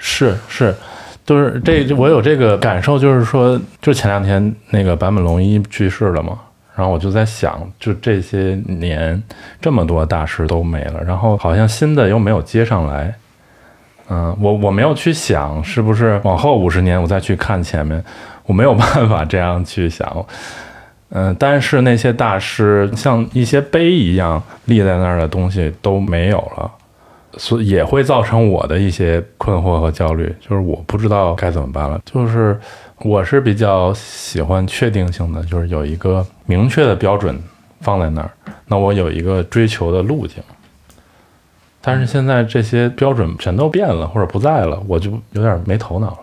[0.00, 0.74] 是是，
[1.26, 6.38] 就是这我有这个感受，就是说，就前两天那个坂本龙一去世了嘛，
[6.76, 9.20] 然后我就在想，就这些年
[9.60, 13.12] 这么多大师都没了，然后好像新的又没有接上来。
[14.08, 18.02] 嗯，我我没有去想是不是往后五十年我再去看前面，
[18.46, 20.24] 我没有办法这样去想。
[21.10, 26.70] 嗯，但是那些大师像一些碑一样立在那儿的东西都没有了。
[27.36, 32.00] 所以也会造成我的一些困惑和焦虑，就是我不知道该怎么办了。
[32.04, 32.58] 就是
[33.00, 37.38] 我是比较喜欢确定性的，就是有一个明确的标准
[37.80, 38.30] 放在那儿，
[38.66, 40.42] 那我有一个追求的路径。
[41.80, 46.18] 但是现在这些标准全都变了或者不在了，我就有点没头脑了。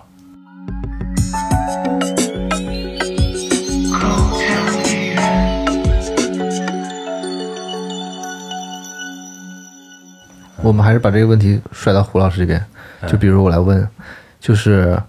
[10.66, 12.66] 我们还是把这个问题甩到胡老师这边，
[13.06, 13.88] 就比如我来问，
[14.40, 15.00] 就是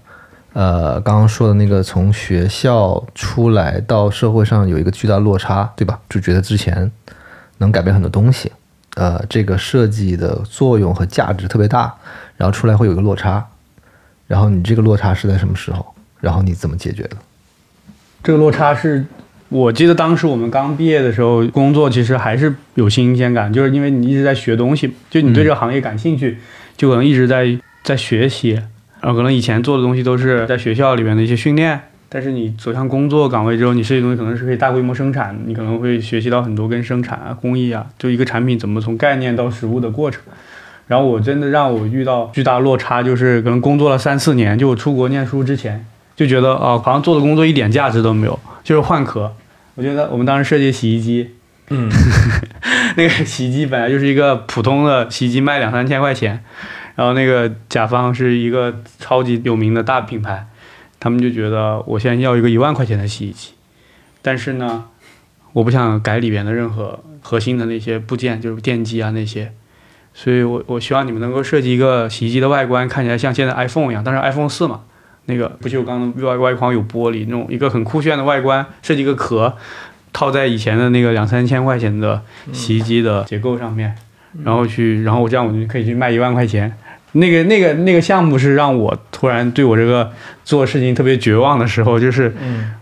[0.53, 5.99] 呃刚刚说的那个从学校出来到社会上有一个巨大落差，对吧？
[6.11, 6.93] 就觉得之前
[7.57, 8.53] 能改变很多东西，
[8.97, 11.95] 呃，这个设计的作用和价值特别大，
[12.37, 13.43] 然后出来会有一个落差，
[14.27, 15.95] 然后你这个落差是在什么时候？
[16.21, 17.17] 然后你怎么解决的？
[18.23, 19.07] 这个落差是
[19.49, 26.39] 我记得当时我们刚毕业的时候，工作其实还是有新鲜感，就是因为你一直在学东西，就你对这个行业感兴趣，
[26.77, 28.61] 就可能一直在在学习，
[29.01, 40.21] 然后可能以前做的东西都是在学校里面的一些训练，但是你走向工作岗位之后，你设计东西可能是可以大规模生产，你可能会学习到很多跟生产啊、工艺啊，就一个产品怎么从概念到实物的过程。
[40.89, 45.85] 然后我真的让我遇到巨大落差，就是可能工作了三四年，就我出国念书之前，
[46.17, 49.33] 就觉得哦，好像做的工作一点价值都没有，就是换壳。
[49.75, 51.31] 我觉得我们当时设计洗衣机，
[51.69, 51.91] 嗯，
[52.97, 56.43] 那个洗衣机本来就是一个普通的洗衣机，卖两三千块钱，
[56.95, 60.47] 然后那个甲方是一个超级有名的大品牌，
[60.99, 63.51] 他们就觉得我现在要一个一万块钱的洗衣机，
[64.23, 64.87] 但是呢，
[65.53, 69.53] 我不想改里边的任何核心的那些部件，就是电机啊那些，
[70.15, 74.85] 所以我我希望你们能够设计一个洗衣机的外观看起来像现在 iPhone 一样，但是 iPhone 四嘛，
[75.27, 79.53] 那个不锈钢的外外框有玻璃，那种一个很酷炫的外观，设计一个壳，
[80.13, 82.21] 套在以前的那个两三千块钱的
[82.53, 83.95] 洗衣机的结构上面，
[84.45, 86.73] 然后去，然后我这样我就可以去卖一万块钱。
[87.13, 90.13] 那个那个那个项目是让我突然对我这个
[90.45, 92.33] 做事情特别绝望的时候，就是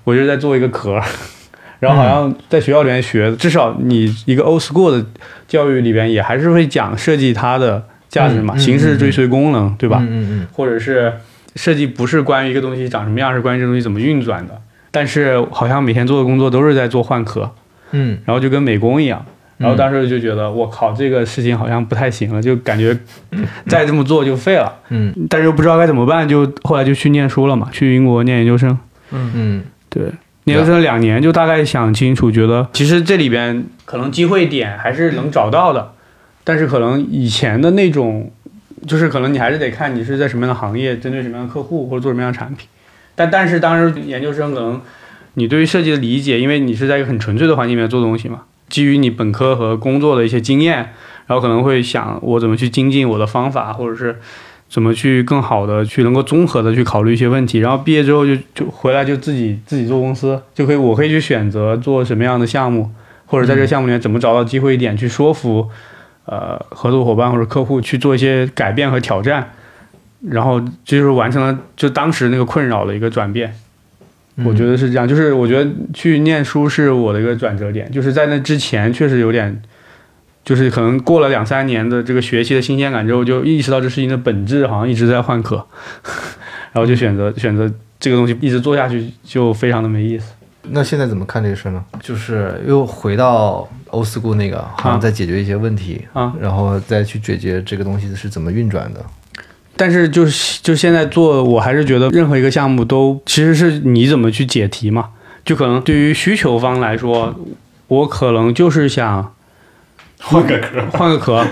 [0.02, 1.00] 我就在做一个壳，
[1.78, 5.06] 然后好像在学校里面学，至少你一个 old school 的
[5.46, 9.98] 教育里边也还是会讲设计它的价值嘛，形式追随功能，对吧？
[10.02, 11.12] 嗯嗯或者是
[11.56, 14.60] 设计不是关于一个东西长什么样，是关于这东西怎么运转的。
[14.90, 17.50] 但是好像每天做的工作都是在做换壳，
[17.90, 19.24] 嗯然后就跟美工一样。
[19.56, 22.96] 然后当时就觉得，我靠，这个事情好像不太行了，就感觉
[23.66, 24.72] 再这么做就废了。
[24.88, 28.76] 嗯但是又不知道该怎么办，就后来就去念书了嘛，去英国念研究生。
[29.12, 30.02] 嗯嗯对，
[30.44, 35.92] 研究生两年就大概想清楚，觉得其实这里边可能机会点还是能找到的，
[36.42, 38.32] 但是可能以前的那种，
[38.86, 42.68] 就是可能你还是得看你是在什么样的行业，针对什么样的客户或者做什么样的产品。
[43.14, 44.80] 但但是当时研究生可能
[45.34, 50.76] 你对于设计的理解，因为你是在一个很纯粹的环境里面做东西嘛，基于你本科和工作的一些经验，
[51.26, 54.16] 然后可能会想我怎么去精进我的方法，或者是
[54.68, 57.58] 怎么去更好的去能够综合的去考虑一些问题。
[57.58, 62.90] 然后毕业之后就就回来就自己自己做公司，就可以我可以去选择做什么样的项目，
[63.26, 65.68] 或者在这个项目里面怎么找到机会点去说服
[66.26, 69.52] 呃合作伙伴或者客户去做一些改变和挑战。
[70.26, 73.54] 然后这就是完成了就当时那个困扰的一个转变，
[74.42, 75.06] 我觉得是这样。
[75.06, 79.62] 就是我觉得去念书是我的一个转折点，就是在那之前确实有点，
[80.42, 85.56] 就是可能过了两三年的这个学习的新鲜感之后，就意识到这事情的本质好像一直在换壳，
[86.72, 87.70] 然后就选择选择
[88.00, 90.32] 这个东西一直做下去就非常的没意思。
[90.70, 91.84] 那现在怎么看这个事呢？
[92.00, 99.00] 就是又回到 old school 那个，好像在解决一些问题啊，然后再去解决这个东西是怎么运转的。
[99.76, 105.10] 但是就是就现在做，我还是觉得任何一个项目都其实是你怎么去解题嘛。
[105.44, 107.34] 就可能对于需求方来说，
[107.88, 109.34] 我可能就是想
[110.22, 111.44] 换个壳，换个壳，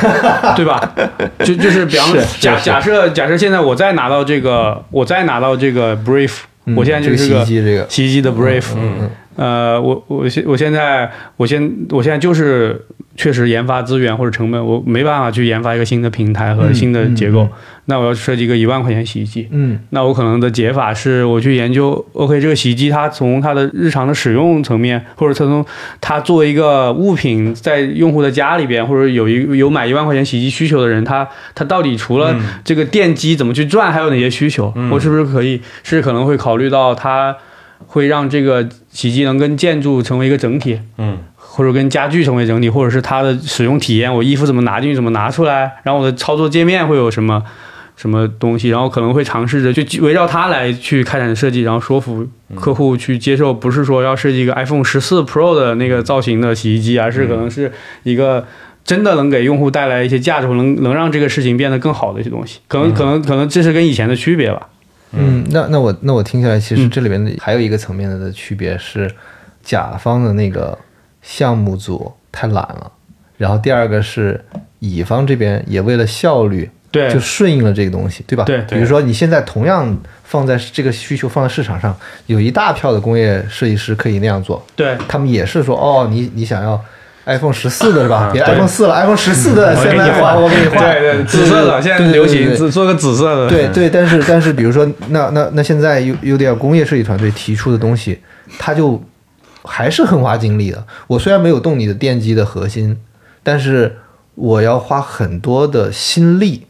[0.54, 0.92] 对吧？
[1.38, 12.84] 就就是比方说假假设假设现在我再拿到这个，我再拿到这个 brief，、嗯我现在就是个洗衣机这个，洗衣机的 brief，、嗯呃，我我现我现在我现我现在就是
[13.16, 17.50] 确实研发资源或者成本，我没办法去研发一个新的平台和嗯新的结构，嗯
[17.90, 19.48] 那我要设计一个一万块钱洗衣机。
[19.50, 25.64] 嗯那我可能的解法是我去研究，OK，这个洗衣机它从它的日常的使用层面，或者它从
[26.00, 34.72] 它作为一个物品在用户的家里边，或者有一有买一万块钱洗衣机需求的人，他他到底除了这个电机怎么去转，还有哪些需求？
[34.90, 37.34] 我是不是可以是可能会考虑到它
[37.86, 47.42] 会让这个洗衣机能跟建筑成为一个整体，嗯，或者跟家具成为整体，或者是它的使用体验，我衣服怎么拿进去，怎么拿出来，然后我的操作界面会有什么
[47.98, 57.70] 什么东西，然后可能会尝试着去围绕它来去开展设计，然后说服客户去接受，不是说要设计一个 iPhone 十四 Pro 的那个造型的洗衣机，而是可能是
[58.04, 58.46] 一个。
[58.84, 64.66] 真的能给用户带来一些价值，能能让这个事情变得更好的一些东西，可能可能可能这是跟以前的区别吧。
[65.12, 69.10] 嗯，那那我那我听下来，其实这里面的还有一个层面的区别是，
[69.62, 70.78] 甲方的那个
[71.20, 72.90] 项目组太懒了，
[73.36, 74.42] 然后第二个是
[74.78, 78.44] 乙方这边也为了效率，对就顺应了这个东西，对吧？
[78.44, 81.96] 对比如说你现在同样放在这个需求放在市场上，
[82.26, 86.80] 有一大票的工业设计师可以那样做，对，他们也是说，哦，你你想要
[87.26, 88.30] iPhone 十四的是吧？
[88.32, 93.48] 别 iPhone 四了，iPhone 十四的现在你我给你换，对对，紫色的现在流行，做个紫色的。
[93.48, 98.18] 对对，但是但是，比如说，那那那现在有有点工业设计团队提出的东西，
[98.58, 99.02] 它就
[99.62, 100.82] 还是很花精力的。
[101.06, 102.98] 我虽然没有动你的电机的核心，
[103.42, 103.98] 但是
[104.34, 106.66] 我要花很多的心力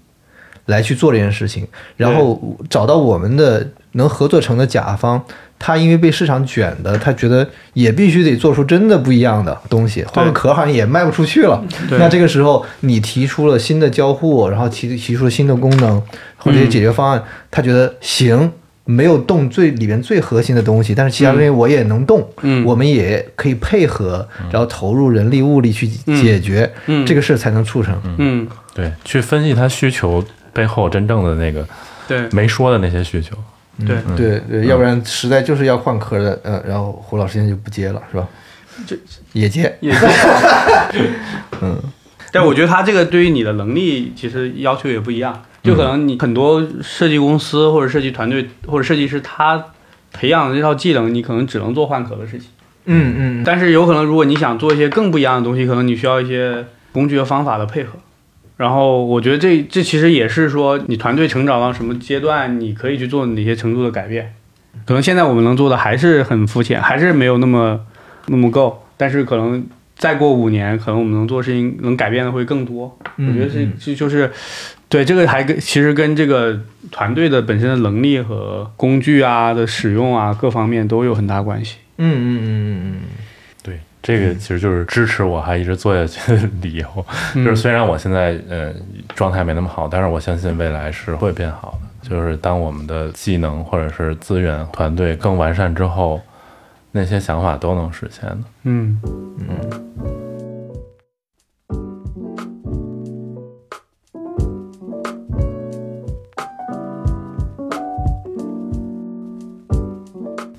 [0.69, 1.67] 来去做这件事情，
[1.97, 2.41] 然后
[2.71, 5.23] 找到我们的能合作成的甲方。
[5.61, 11.61] 他因为被市场卷的，他觉得也必须得做出真的不一样的东西，换个壳好像也卖不出去了。
[11.91, 16.01] 那这个时候你提出了新的交互，然后提提出了新的功能
[16.37, 18.53] 或者解决方案，他觉得行，
[18.85, 22.65] 没有动最里面最核心的东西，但是其他东西我也能动，嗯。
[22.65, 27.05] 我们也可以配合，然后投入人力物力去解决、嗯。
[27.05, 28.01] 这个事才能促成。
[28.19, 31.67] 嗯，对，去分析他需求背后真正的那个
[32.07, 33.37] 对没说的那些需求。
[33.87, 38.27] 对，对对，要不然实在就是要换壳的，呃，然后胡老师现在就不接了，是吧？
[38.85, 38.97] 就
[39.33, 39.99] 也接，也接。
[41.63, 41.81] 嗯，
[42.33, 49.67] 但我觉得他这个对于你的能力其实要求也不一样，就可能你很多设计公司或者设计团队或者设计师，他
[50.13, 52.49] 培养的这套技能，你可能只能做换壳的事情。
[52.87, 57.93] 嗯嗯，但是有可能，如果你想做一些更不一样的东西，可能你需要一些工具和方法的配合。
[58.59, 64.35] 然后我觉得这这其实也是说，你团队成长到什么阶段，你可以去做哪些程度的改变。
[64.85, 67.81] 可能现在我们能做的还是很肤浅，还是没有那么
[68.27, 68.85] 那么够。
[68.97, 69.65] 但是可能
[69.97, 72.99] 再过五年，可能我们能做事情能改变的会更多。
[73.17, 74.31] 我觉得是就就是，
[74.89, 81.77] 对这个还跟其实跟这个团队的本身的能力和工具啊的使用啊各方面都有很大关系。
[81.99, 83.01] 嗯嗯嗯嗯对，
[84.09, 86.87] 这个其实就是支持我还一直做下去的理由。
[87.35, 88.73] 嗯就是虽然我现在呃
[89.15, 92.09] 状态没那么好，但是我相信未来是会变好的。
[92.09, 96.19] 就是当我们的技能或者是资源团队更完善之后，
[96.91, 98.39] 那些想法都能实现的。
[98.63, 98.99] 嗯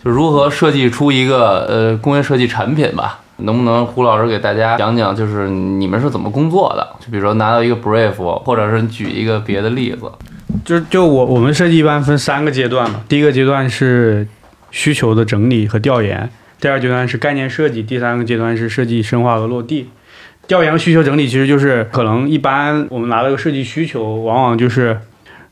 [0.03, 3.21] 就如何设计出一个呃工业设计产品吧？
[3.41, 6.87] 能不能胡老师给大家讲讲，就是你们是怎么工作的？
[6.99, 8.13] 就比如说拿到一个 brief，
[8.43, 10.11] 或者是举一个别的例子。
[10.65, 14.27] 就是就我我们设计一般分三个阶段嘛，第一个阶段是
[14.71, 16.29] 需求的整理和调研，
[16.59, 19.89] 第二阶段是概念设计，第三个阶段是设计深化和落地。
[20.47, 24.99] 调研和需求整理其实就是可能一般我们拿到个设计需求，往往就是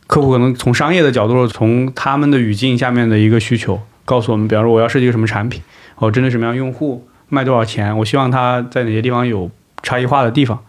[0.08, 5.62] 客户可能从商业的角度，从他们的语境下面的一个需求告诉我们，比方说我要设计个什么产品，
[5.98, 9.50] 我针对什么样用户，卖多少钱，我希望它在哪些地方有
[9.84, 10.60] 差异化的地方。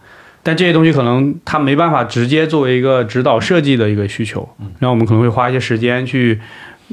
[0.41, 4.47] 但这些东西可能它没办法直接作为一个指导设计的一个需求，
[4.79, 6.39] 然后我们可能会花一些时间去，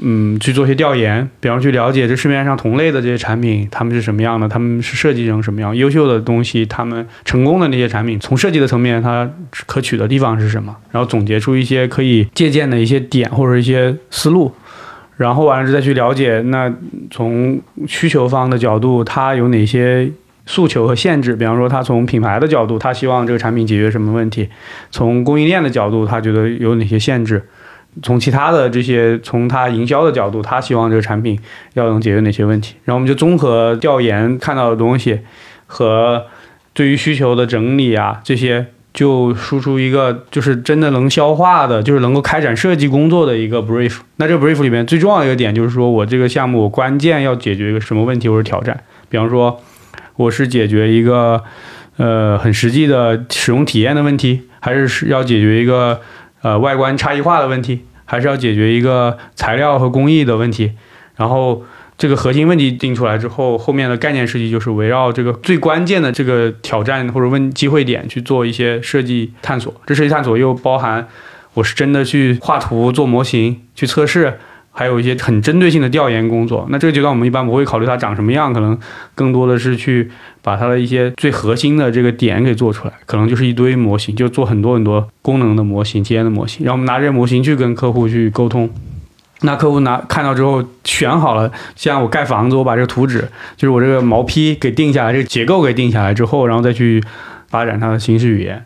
[0.03, 9.31] 嗯，去做一些调研，比方去了解这市面上同类的这些产品，他们是什么样的，他们是设计成什么样，优秀的东西，他们成功的那些产品，从设计的层面它
[9.67, 14.53] 可取的地方是什么，然后总结出一些可以借鉴的一些点或者一些思路。
[15.17, 16.71] 然后完了之后再去了解，那
[17.11, 17.59] 从
[17.89, 20.11] 需求方的角度，它有哪些
[20.45, 21.35] 诉求和限制？
[21.35, 24.45] 比方说，他从品牌的角度，他希望这个产品解决什么问题；
[24.91, 27.39] 从供应链的角度，他觉得有哪些限制；
[28.03, 31.41] 从其他的这些，从他营销的角度，他希望这个产品
[31.73, 32.75] 要能解决哪些问题。
[32.85, 35.21] 然后我们就综合调研看到的东西
[35.67, 36.27] 和
[36.75, 38.67] 对于需求的整理啊这些。
[38.97, 43.99] 就输出一个就是真的能消化的，就是能够开展设计工作的一个 brief。
[44.17, 48.81] 那这个 brief 里面最重要的一个点就是说我这个项目我关键要解决一个什么问题或者挑战。
[49.09, 49.61] 比方说，
[50.17, 51.45] 我是解决一个
[51.99, 56.01] 呃很实际的使用体验的问题，还是是要解决一个
[56.43, 60.73] 呃外观差异化的问题，还是要解决一个材料和工艺的问题？
[61.17, 61.63] 然后
[61.99, 69.75] 这个核心问题定出来之后，后面的概念设计就是围绕这个最关键的这个挑战或者问机会点去做一些设计探索。
[69.87, 71.09] 这设计探索又包含
[71.55, 74.39] 我是真的去画图、做模型、去测试。
[74.79, 78.79] 还有一些很针对性的调研工作，那这个阶段我们一般不会考虑它长什么样，可能
[79.15, 80.11] 更多的是去
[80.43, 88.69] 把它的一些最核心的这个点给做出来，可能就是一堆模型，就做很多很多功能的模型、体验的模型，然后我们拿这些模型去跟客户去沟通。
[89.43, 97.03] 那客户拿看到之后选好了，像我盖房子，我把这个图纸，就是我这个毛坯给定下来，这个结构给定下来之后，然后再去
[97.49, 98.65] 发展它的形式语言，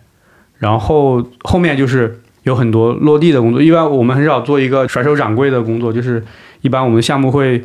[0.59, 2.21] 然后后面就是。
[2.45, 6.25] 有很多落地的工作，一般我们很少做一个甩手掌柜的工作，就是
[6.63, 7.63] 一般我们项目会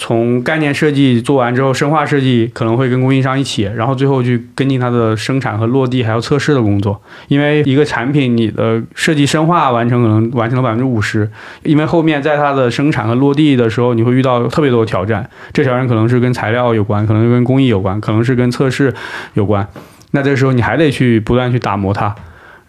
[0.00, 7.02] 从概念设计做完之后，深化设计可能会跟供应商一起，然后最后去跟进它的生产和落地还有测试的工作。
[7.26, 11.28] 因为一个产品你的设计深化完成可能完成了百分之五十，
[11.64, 18.94] 因为后面在它的生产和落地的时候，你会遇到特别多的挑战，这挑战可能是跟材料有关，可能跟工艺有关，可能是跟测试
[19.34, 19.66] 有关。
[20.12, 22.14] 那这时候你还得去不断去打磨它。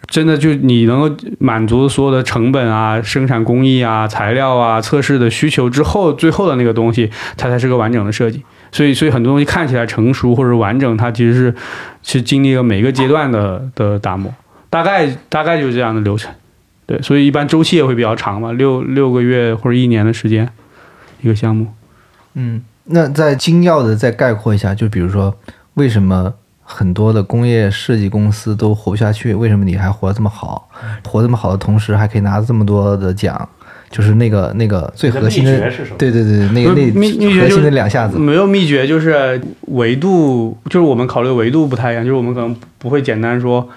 [0.06, 8.42] 真的就你能够满足所有的成本啊、生产工艺啊、材料啊、测试的需求之后，最后的那个东西，它才是个完整的设计。
[8.72, 11.54] 所以，所以很多东西看起来成熟或者完整，它其实是
[12.02, 14.32] 是经历了每个阶段的的打磨，
[14.68, 16.32] 大概大概就是这样的流程。
[16.86, 20.48] 对，所以一般周期也会比较长嘛，六六个月或者一年的时间
[21.20, 21.68] 一个项目。
[22.34, 25.36] 嗯，那再精要的再概括一下，就比如说
[25.74, 26.34] 为什么？
[26.72, 30.68] 很多的工业设计公司都活不下去，为什么你还活得这么好？
[31.04, 33.48] 活这么好的同时，还可以拿这么多的奖，
[33.90, 35.58] 就是那个那个最核心的，
[35.98, 38.16] 对对对，那个那核心的两下子。
[38.16, 43.68] 没有秘诀，就是维度，就是我们考虑维度不太一样，就是我们可能不会简单说，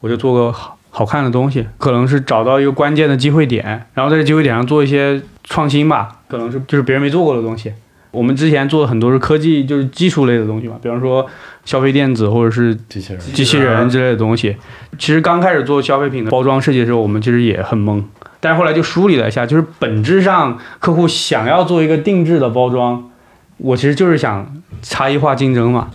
[0.00, 7.74] 我就做个好好看的东西，可能是找到一个关键的机会点，然后在这机会点上做一些创新吧，可能是就是别人没做过的东西。
[8.10, 11.26] 我们之前做的很多是科技，就是技术类的东西嘛，比方说
[11.64, 14.56] 消费电子或者是机器人、机器人之类的东西。
[14.98, 18.02] 其实刚开始做消费品的包装设计的时候，我们其实也很懵，
[18.40, 23.10] 但是后来就梳理了一下，就是本质上客户想要做一个定制的包装，
[23.58, 25.90] 我其实就是想差异化竞争嘛，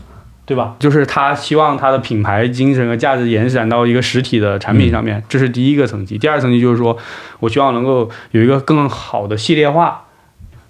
[0.45, 0.75] 对吧？
[0.77, 6.19] 就是他希望他的品牌精神和价值延展到一个实体的产品上面，这是第一个层级。
[6.19, 6.95] 第二层级就是说
[7.39, 10.05] 我希望能够有一个更好的系列化。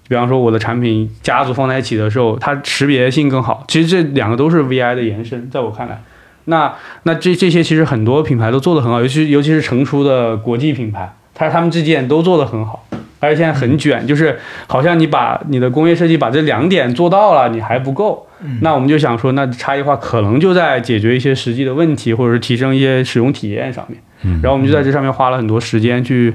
[0.08, 3.64] 比方说我的产品家族放在一起的时候，它识别性更好。
[3.68, 6.02] 其实这两个都是 VI 的延伸，在我看来，
[6.44, 6.74] 那
[7.04, 12.86] 那这这些其实很多品牌都做得很好，尤其尤其是成熟的国际品牌，它他们之间都做得很好。
[13.20, 18.26] 而且现在很卷，就是好像你把你的工业设计把这两点做到了，你还不够。
[18.60, 23.98] 那我们就想说，那差异化可能就在解决一些实际的问题，或者是提升一些使用体验上面。
[24.24, 26.34] 嗯然后我们就在这上面花了很多时间去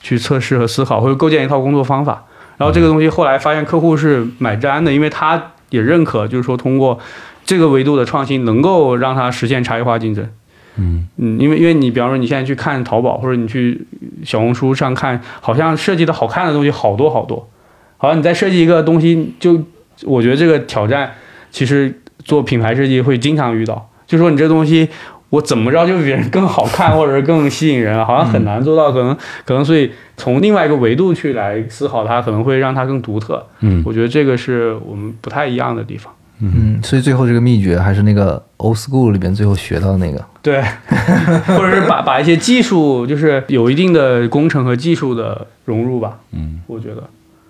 [0.00, 2.24] 去测试和思考，或者构建一套工作方法。
[2.60, 6.98] 然后这个东西后来发现客户是买单的，因为他也认可，就是说通过
[7.42, 10.28] 这个维度的创新，能够让他实现差异化竞争。
[10.76, 13.86] 嗯嗯，因为因为你比方说你现在去看淘宝或者你去
[14.24, 17.48] 小红书上看，好像设计的好看的东西好多好多，
[17.96, 19.64] 好像你在设计一个东西，就
[20.04, 21.14] 我觉得这个挑战
[21.50, 24.86] 其实做品牌设计会经常遇到，就说你这东西
[25.30, 33.44] 我怎么着就比别人更好看或者是更吸引人，好像很难做到，可能可能所以从另外一个维度去来思考它，可能会让它更独特。
[33.60, 36.12] 嗯我觉得这个是我们不太一样的地方。
[36.42, 40.24] 嗯，所以最后这个秘诀还是那个 old school 里边最后学到的那个。
[40.40, 40.62] 对，
[41.46, 46.18] 或者是把把一些技术，就是有一定的工程和技术的融入吧。
[46.32, 47.04] 嗯我觉得，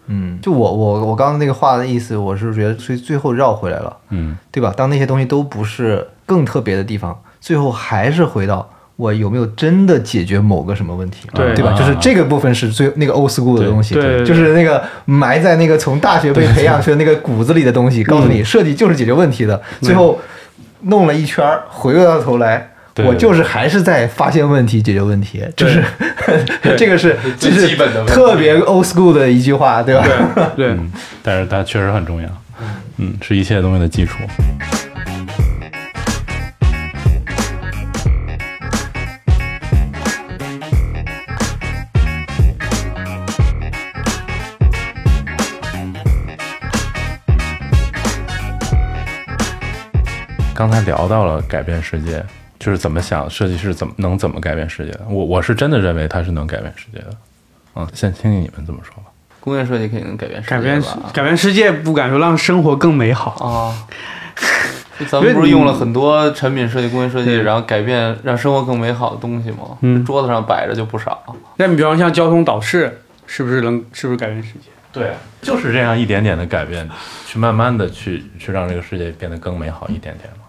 [0.08, 4.74] 嗯，就我我我刚刚那个话的意思，我是觉得最最后绕回来了，嗯对吧？
[4.76, 11.54] 当那些东西都不是更特别的地方，最后还是回到我有没有真的解决某个什么问题，对。
[11.54, 11.70] 对吧？
[11.72, 11.78] 啊。
[11.78, 20.20] 就是这个部分是最那个 old school 的东西，就是那个埋在那个从大学被培养出的那个骨子里的东西，告诉你设计就是解决问题的，最后
[20.82, 22.68] 弄了一圈儿，回过到头来。
[23.06, 25.82] 我就是还是在发现问题、解决问题，就是
[26.76, 30.04] 这个是这最是基本的特别 old school 的一句话，对吧？
[30.54, 32.28] 对，嗯，但是它确实很重要，
[32.98, 34.18] 嗯，是一切东西的基础。
[50.60, 52.22] 刚才聊到了改变世界，
[52.58, 55.00] 就是怎么想设计师怎么能怎么改变世界的。
[55.08, 57.06] 我我是真的认为他是能改变世界的。
[57.76, 59.04] 嗯，先听听你们怎么说吧。
[59.40, 60.82] 工业设计肯定能改变世界改变
[61.14, 63.30] 改变世界，不敢说让生活更美好。
[63.42, 63.88] 啊。
[64.98, 69.78] 就 咱们不是用了很多产品设计、工业设计，然后改变让生活更美好的东西吗？
[69.80, 71.22] 嗯桌子上摆着就不少。
[71.56, 74.68] 那你比方像交通导视，是不是能是不是改变世界？
[74.92, 76.86] 对，就是这样一点点的改变，
[77.26, 80.39] 去慢慢的去去让这个世界变得更美好一点点嘛。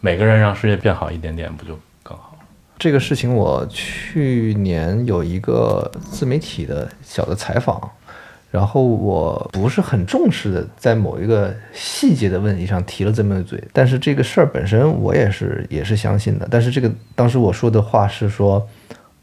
[0.00, 2.46] 每个人让世界变好一点点，不就更好了？
[2.78, 7.78] 这个事情，我去年有一个自媒体的小的采访，
[8.50, 16.48] 然后我不是很重视的，在某一个细节的问题上提了这么一嘴，但是这个事儿本身我也是也是相信的。
[16.50, 18.66] 但是这个当时我说的话是说，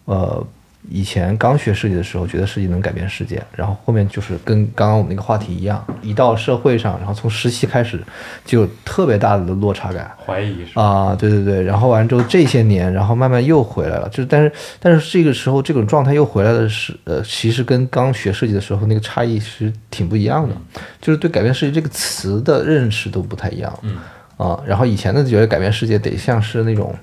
[0.05, 0.45] 呃，
[0.89, 8.01] 以前刚学设计的时候，觉得设计能改变世界，然后后面就是跟刚刚我们那个话题一样，一到社会上，然后从实习开始
[8.45, 10.09] 就有特别大的落差感。
[10.25, 20.55] 怀疑是啊，对对对，然后完之后这些年，然后慢慢又回来了，就是但是但是这个时候这种状态又回来的是，呃，其实跟刚学设计的时候那个差异是挺不一样的，
[21.01, 23.97] 就是对改变世界这个词的认识都不太一样，嗯。
[24.37, 26.93] 啊，然后以前的觉得改变世界得像是那种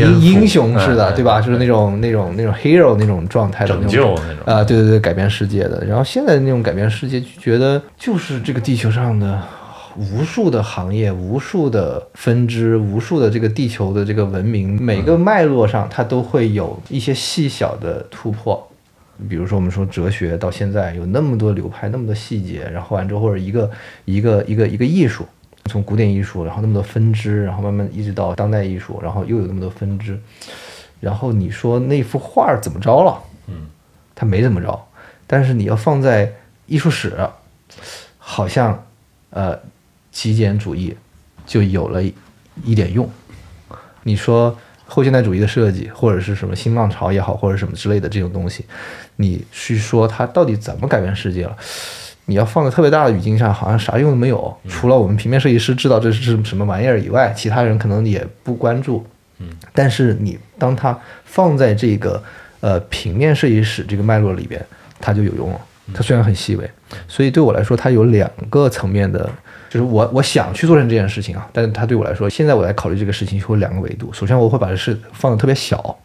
[0.00, 1.38] 英英雄似的，哎对吧？
[1.38, 4.54] 哎就是那种那种那种 hero 那种状态的拯那种救那种。
[4.54, 5.84] 啊，对对对，改变世界的。
[5.86, 9.40] 然后现在那种改变世界，就觉得就是这个地球上的
[9.96, 18.64] 无数的行业、无数的分支、无数的这个地球的这个文明，每个脉络上它都会有一些细小的突破。
[19.28, 23.68] 比如说，我们说哲学到现在有那么多流派，那么多细节，然后完之后或者一个
[24.04, 25.26] 一个一个一个艺术，
[25.68, 30.18] 从古典艺术，然后那么多分支，然后慢慢一直到当代艺术，然后又有那么多分支，
[30.98, 33.22] 然后你说那幅画怎么着了？
[33.46, 33.68] 嗯，
[34.14, 34.86] 它没怎么着，
[35.26, 36.32] 但是你要放在
[36.66, 37.28] 艺术史，
[38.18, 38.86] 好像
[39.30, 39.58] 呃
[40.10, 40.96] 极简主义
[41.46, 42.02] 就有了
[42.64, 43.08] 一点用。
[44.02, 48.64] 你说后现代主义的设计，或者是什么新浪潮也好，或者什么之类的这种东西，
[49.16, 51.56] 你去说它到底怎么改变世界了？
[52.28, 59.04] 你要放在特别大的语境下，好像啥用都没有，除了我们平面设计师知道这是什么玩意儿以外，其他人可能也不关注。
[59.38, 62.22] 嗯但是你当它放在这个
[62.60, 64.62] 呃平面设计史这个脉络里边，
[65.00, 65.60] 它就有用了。
[65.94, 66.70] 它虽然很细微，
[67.08, 69.30] 所以对我来说，它有两个层面的，
[69.70, 74.12] 就是我我想去做成这件事情啊，但是它对我来说，现在我来考虑这个事情，会有两个维度。
[74.12, 75.98] 首先，我会把这事放的特别小，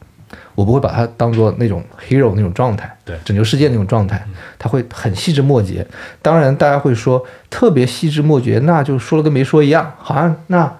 [0.55, 4.23] 我不会把它当做那种 hero 那种状态，对拯救世界那种状态，
[4.59, 5.85] 他会很细枝末节。
[6.21, 10.71] 当然，大家会说特别细枝末节，那就说了跟没说一样，好像那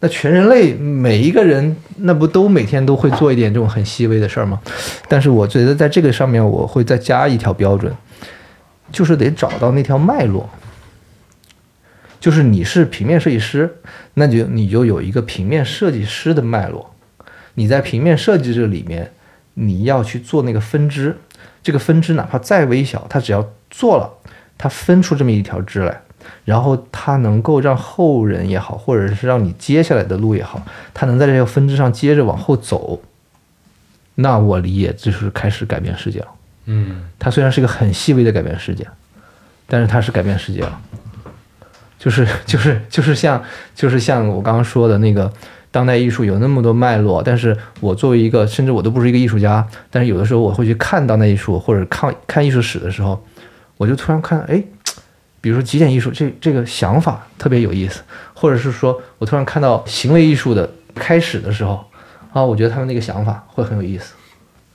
[0.00, 4.60] 那全人类每一个人，那不都每天都会做一点这种很细微的事儿吗？
[5.08, 7.92] 但是我觉得在这个上面，我会再加一条标准，
[8.92, 10.48] 就是得找到那条脉络。
[12.18, 13.78] 就是你是平面设计师，
[14.14, 16.92] 那就你就有一个平面设计师的脉络。
[17.54, 19.10] 你在平面设计这里面，
[19.58, 21.16] 你要去做那个分支，
[21.62, 24.10] 这个分支哪怕再微小，它只要做了，
[24.58, 26.02] 它分出这么一条支来，
[26.44, 33.00] 然后它能够让后人也好，或者是让你接下来的路也好，它能在这个分支上接着往后走，
[34.16, 36.28] 那我理解就是开始改变世界了。
[36.66, 38.86] 嗯它虽然是一个很细微的改变世界，
[39.66, 40.80] 但是它是改变世界了。
[41.98, 43.42] 就是就是就是像
[43.74, 45.32] 就是像我刚刚说的那个
[45.76, 53.22] 当代艺术有那么多脉络，但是我作为一个甚至我都不是一个艺术家，但是有的时候我会去看当代艺术或者看看艺术史的时候，
[53.76, 54.64] 我就突然看哎，
[55.42, 58.00] 比如说极简艺术这这个想法特别有意思，
[58.32, 61.84] 或者是说我突然看到行为艺术的开始的时候
[62.32, 64.14] 啊，我觉得他们那个想法会很有意思。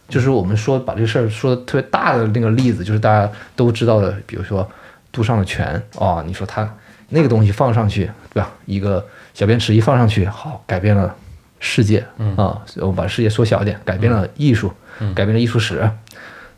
[0.07, 4.69] 就是我们说把这个事儿说的特别大的那个例子，就是大家都知道的，比如说
[5.11, 6.71] 杜尚的泉哦，你说他
[7.09, 8.51] 那个东西放上去，对吧？
[8.67, 9.03] 一个
[9.33, 11.15] 小便池一放上去，好，改变了
[11.59, 12.05] 世界
[12.35, 14.71] 啊，我们把世界缩小一点，改变了艺术，
[15.15, 15.89] 改变了艺术史，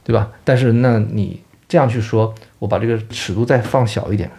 [0.04, 0.30] 对吧？
[0.44, 4.30] 但是那你这样去说，我把这个尺度再放小一点，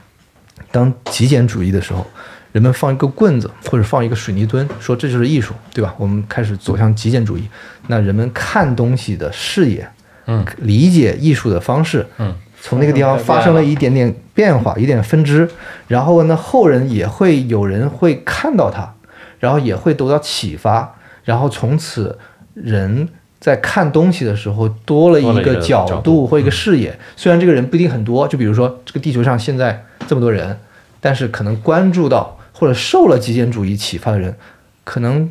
[0.70, 2.06] 当极简主义的时候，
[2.52, 5.94] 人们放一个棍子或者放一个水泥墩，说这就是艺术，对吧？
[5.98, 7.48] 我们开始走向极简主义，
[7.88, 9.88] 那人们看东西的视野，
[10.26, 12.34] 嗯，理解艺术的方式，嗯，
[12.66, 15.46] 从那个地方发生了一点点变化，一点分支，
[15.86, 18.94] 然后呢，后人也会有人会看到它，
[19.38, 22.18] 然后也会得到启发，然后从此
[22.54, 23.06] 人。
[23.40, 26.98] 在看东西的时候，多了一个个角角度度或一个视野。
[27.14, 30.58] 虽然这个人不一定很多，就比如说这个地球上现在这么多人，
[30.98, 34.34] 但是可能关注到或者受了极简主义启发的人，
[34.82, 35.30] 可能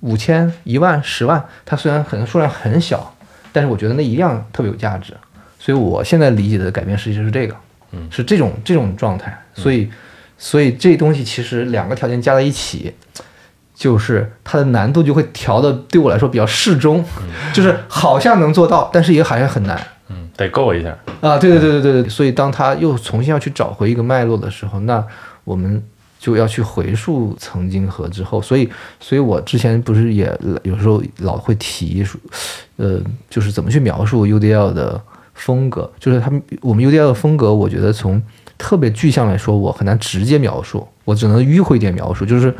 [0.00, 3.14] 五千、一万、十万，它虽然可能数量很小，
[3.52, 5.12] 但是我觉得那一样特别有价值。
[5.58, 7.54] 所以我现在理解的改变实际是这个，
[7.92, 9.36] 嗯是这种这种状态。
[9.54, 9.88] 所以，
[10.36, 12.92] 所以这东西其实两个条件加在一起，
[13.74, 17.04] 就是它的难度就会调的对我来说比较适中，
[17.52, 19.80] 就是好像能做到，但是也好像很难。
[20.08, 20.96] 嗯，得够一下。
[21.20, 25.04] 啊，对对对对对对，所以当他又重新要去找回一个脉络的时候，那
[25.44, 25.82] 我们
[26.18, 28.40] 就要去回溯曾经和之后。
[28.40, 28.68] 所以，
[29.00, 30.30] 所以我之前不是也
[30.62, 32.20] 有时候老会提说，
[32.76, 33.00] 呃，
[33.30, 35.00] 就是怎么去描述 UDL 的
[35.36, 38.20] 风格，就是他们我们 UDL 的风格，我觉得从
[38.58, 42.52] 特别具象来说，我很难直接描述，我只能迂回一点描述，就是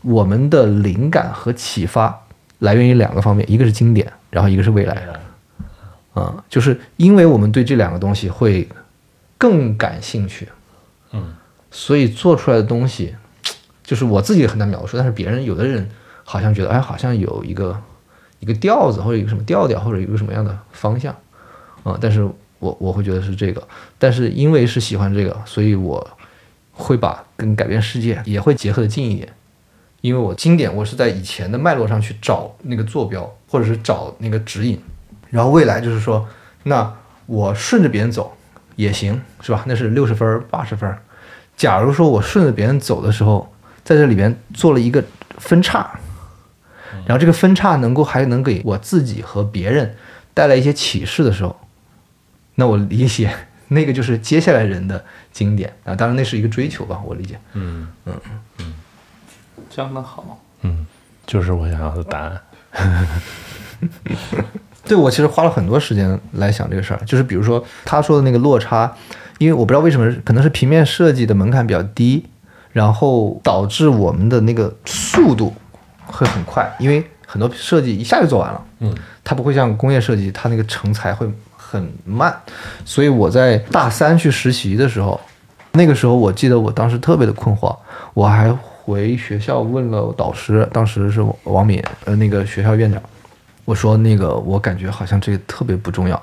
[0.00, 2.18] 我们的灵感和启发
[2.60, 5.06] 来源于两个方面，一个是经典，然后一个是未来。
[6.14, 8.68] 啊、就是因为我们对这两个东西会
[9.38, 10.46] 更感兴趣，
[11.10, 11.34] 嗯，
[11.70, 13.14] 所以做出来的东西，
[13.82, 15.88] 就是我自己很难描述，但是别人有的人
[16.22, 17.80] 好像觉得，哎，好像有一个
[18.40, 21.16] 一个调子，或者一个什么调调，或者一个什么样的方向，
[21.82, 22.22] 啊、但是
[22.58, 23.66] 我我会觉得是这个，
[23.98, 26.06] 但是因为是喜欢这个，所以我
[26.72, 29.28] 会把跟改变世界也会结合的近一点。
[30.00, 34.76] 因为我经典，我是在以前的脉络上去找那个坐标，或者是找那个指引，
[35.30, 36.26] 然后未来就是说，
[36.64, 36.92] 那
[37.26, 38.36] 我顺着别人走
[38.74, 39.64] 也行，是吧？
[39.66, 40.92] 那是六十分、八十分。
[41.56, 43.52] 假如说我顺着别人走的时候，
[43.84, 45.04] 在这里边做了一个
[45.38, 46.00] 分叉，
[47.06, 49.94] 然后这个分叉能够还能给我自己和别人
[50.34, 51.56] 带来一些启示的时候，
[52.54, 53.34] 那我理解
[53.68, 55.94] 那个就是接下来人的经典啊。
[55.94, 57.38] 当然那是一个追求吧，我理解。
[57.54, 58.14] 嗯嗯
[58.58, 58.74] 嗯
[59.70, 60.84] 讲的好，嗯，
[61.26, 62.40] 就是我想要的答案。
[64.84, 68.92] 对我其实花了很多时间来想这个事儿，就是比如说他说的那个落差，
[69.38, 72.26] 因为我不知道为什么，可能是平面设计的门槛比较低，
[72.72, 75.54] 然后导致我们的那个速度
[76.04, 81.30] 会很快，因为很多设计一下就做完了，嗯，它不会像工业设计，它那个成材会
[81.72, 82.38] 很慢，
[82.84, 85.18] 所以我在大三去实习的时候，
[85.72, 87.74] 那个时候我记得我当时特别的困惑，
[88.12, 93.02] 我还回学校问了导师，当时是王敏，呃，那个学校院长。
[93.64, 96.22] 我说那个，我感觉好像这个特别不重要，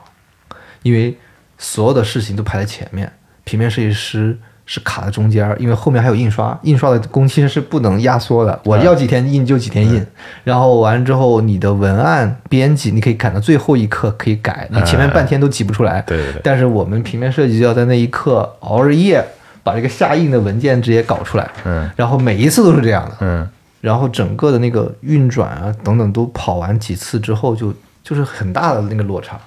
[0.84, 1.18] 因为
[1.58, 3.12] 所有的事情都排在前面，
[3.44, 4.38] 平面设计师
[4.72, 10.06] 是卡在中间儿，因为后面还有印刷，印刷的工期是不能压缩的，我要几天印就几天印，
[10.44, 16.42] 然后完了之后你的文案编辑你可以赶到最后一刻可以改，你前面半天都挤不出来，对对对。
[16.44, 19.26] 但是我们平面设计就要在那一刻熬着夜
[19.64, 21.90] 把这个下印的文件直接搞出来，嗯。
[21.96, 23.50] 然后每一次都是这样的，嗯。
[23.82, 29.40] 然后整个的那个运转啊等等都跑完几次之后就，就是很大的那个落差，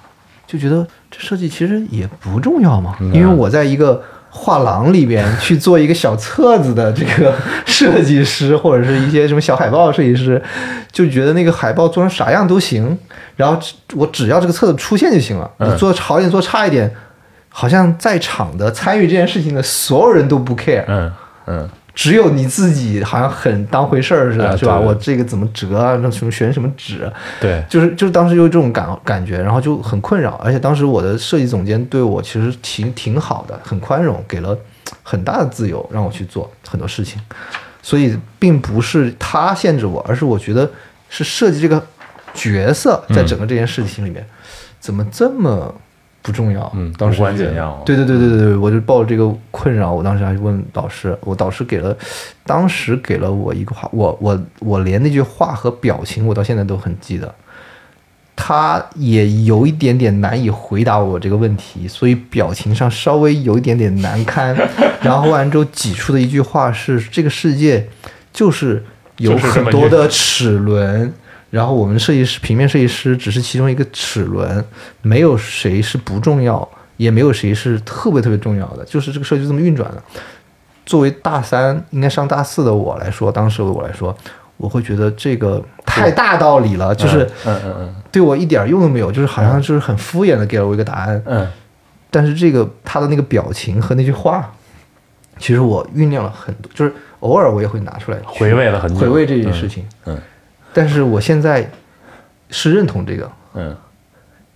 [0.45, 4.03] 就觉得这设计其实也不重要嘛，因为我在一个
[4.35, 7.33] 画廊里边去做一个小册子的这个
[7.65, 10.41] 设计师，或者是一些什么小海报设计师，
[10.91, 12.97] 就觉得那个海报做成啥样都行，
[13.35, 13.57] 然后
[13.95, 16.93] 我只要这个册子出现就行了，你做好一点做差一点。
[17.55, 21.11] 好像在场的参与这件事情的所有人都不 care，嗯
[21.45, 24.79] 嗯只有你自己好像很当回事儿似的，是吧？
[24.79, 25.95] 我这个怎么折啊？
[26.01, 27.11] 那什么选什么纸？
[27.39, 34.57] 对，就是就是当时有这种感感觉，然后就很困扰，而且当时我的设计总监对我其实挺挺好的，很宽容，给了
[35.03, 37.21] 很大的自由让我去做很多事情，
[37.81, 40.69] 所以并不是他限制我，而是我觉得
[41.09, 41.81] 是设计这个
[42.33, 44.25] 角色在整个这件事情里面、
[44.79, 45.73] 怎么这么
[46.23, 46.71] 不重要？
[46.73, 51.95] 嗯当时无关觉得紧要对对对对对对，我就抱着这个困扰，我当时还问导师，我导师给了，
[52.45, 57.35] 当时给了我一个话，我我我连那句话和表情我到现在都很记得。
[58.35, 64.57] 他也有一点点难以回答我这个问题，所以表情上稍微有一点点难堪。
[65.01, 67.87] 然后完之后挤出的一句话是：这个世界
[68.33, 68.83] 就是
[69.17, 71.13] 有很多的齿轮，
[71.53, 74.65] 然后我们设计师、平面设计师只是其中一个齿轮，
[75.03, 80.01] 没有谁是不重要，也没有谁是特别特别重要的，就是这个设计就这么运转的。
[80.83, 84.17] 作为大三应该上大四的我来说，当时的我来说，
[84.57, 91.21] 我会觉得这个太大道理了，就是嗯嗯嗯对我一点用都没有，就是好像就是很敷衍的给了我一个答案。
[91.27, 91.47] 嗯
[92.09, 94.51] 但是这个他的那个表情和那句话，
[95.37, 99.85] 其实我酝酿了很多，就是偶尔我也会拿出来回味了很久回味这件事情。
[100.05, 100.17] 嗯
[100.73, 101.69] 但是我现在
[102.49, 103.75] 是认同这个，嗯。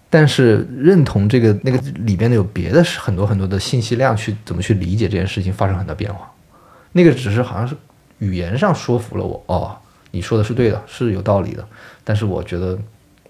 [0.10, 6.32] 但是认同这个那个里边的有别的很多很多的信息量去怎么去理解这件事情发生很大变化，
[6.94, 7.76] 那个只是好像是
[8.20, 9.78] 语言上说服了我哦，
[10.12, 11.68] 你说的是对的，是有道理的，
[12.06, 12.80] 但是我觉得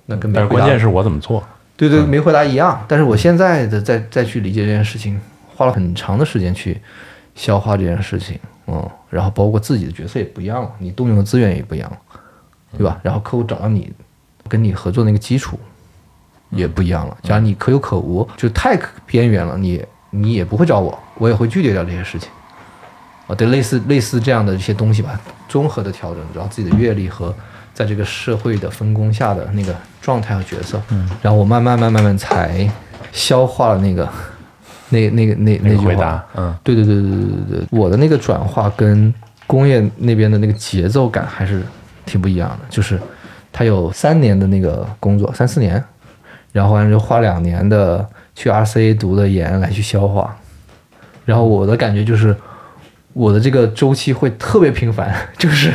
[0.06, 1.44] 那跟但是关键是我怎么做？
[1.76, 6.80] 对对没回答一样，但是我现在的再再去理解这件事情，花了很长的时间去
[7.34, 11.98] 消化这件事情，嗯，然后包括自己的角色也不一样了，你动用的资源也不一样了，
[12.76, 13.00] 对吧？
[13.04, 13.92] 然后客户找到你，
[14.48, 15.60] 跟你合作那个基础
[16.50, 17.18] 也不一样了。
[17.24, 22.30] 假如你可有可无，就太边缘了，你你也不会找我，我也会拒绝掉这些事情。
[23.28, 27.34] 啊，对，类似类似这样的一些东西吧，综合的调整，然后自己的阅历和
[27.74, 32.70] 在这个社会的分工下的那个状态和角色，嗯，然后我慢慢慢慢慢才
[33.12, 34.10] 消化了那个
[34.90, 39.14] 那那个那那句话回答，嗯对对对对对对对，我的那个转化跟
[39.46, 41.62] 工业那边的那个节奏感还是
[42.08, 43.00] 挺不一样的，就是
[43.54, 45.84] 他有三年的那个工作，三四年，
[46.52, 50.36] 然后完了就花两年的去 RCA 读的研来去消化，
[51.26, 52.36] 然后我的感觉就是
[53.14, 55.72] 我的这个周期会特别频繁， 就是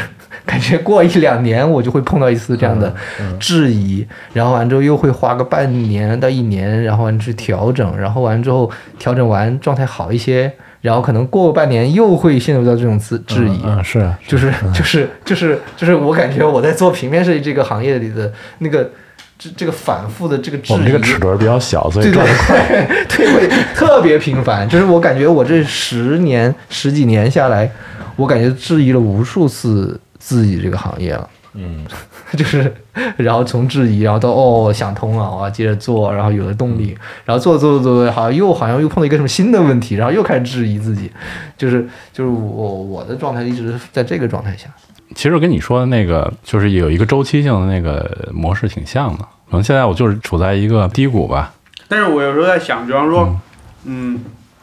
[0.47, 2.93] 感觉过一两年我就会碰到一次这样的
[3.39, 10.53] 质疑，然后完之后又会花个半年到一年，然后完去调整，然后完之后调整完状态好一些，
[10.83, 13.61] 然后可能过半年又会陷入到这种质质疑。
[13.65, 18.91] 嗯是啊就是就是就是就是我感觉我在做平面设计这个行业里的那个
[19.39, 22.87] 这这个反复的这个质疑，我们这个齿轮比较小，所以转得快。
[23.09, 24.69] 对，对，特别频繁。
[24.69, 27.71] 就是我感觉我这十年十几年下来，
[28.17, 31.29] 我感觉质疑了无数次自己这个行业了。
[31.55, 31.85] 嗯。
[32.37, 32.75] 就是，
[33.17, 41.13] 然后从质疑，然后到哦想通了，我要接着做，然后有了动力，然后做做做做，好像又好像又碰到一个什么新的问题，然后又开始质疑自己，
[41.59, 44.67] 就是就是我我的状态一直是在这个状态下。
[45.15, 49.25] 其实跟你说的那个，就是有一个周期性的那个模式挺像的。
[49.51, 51.53] 可能现在我就是处在一个低谷吧，
[51.87, 53.39] 但是我有时候在想，比方说，
[53.85, 54.19] 嗯，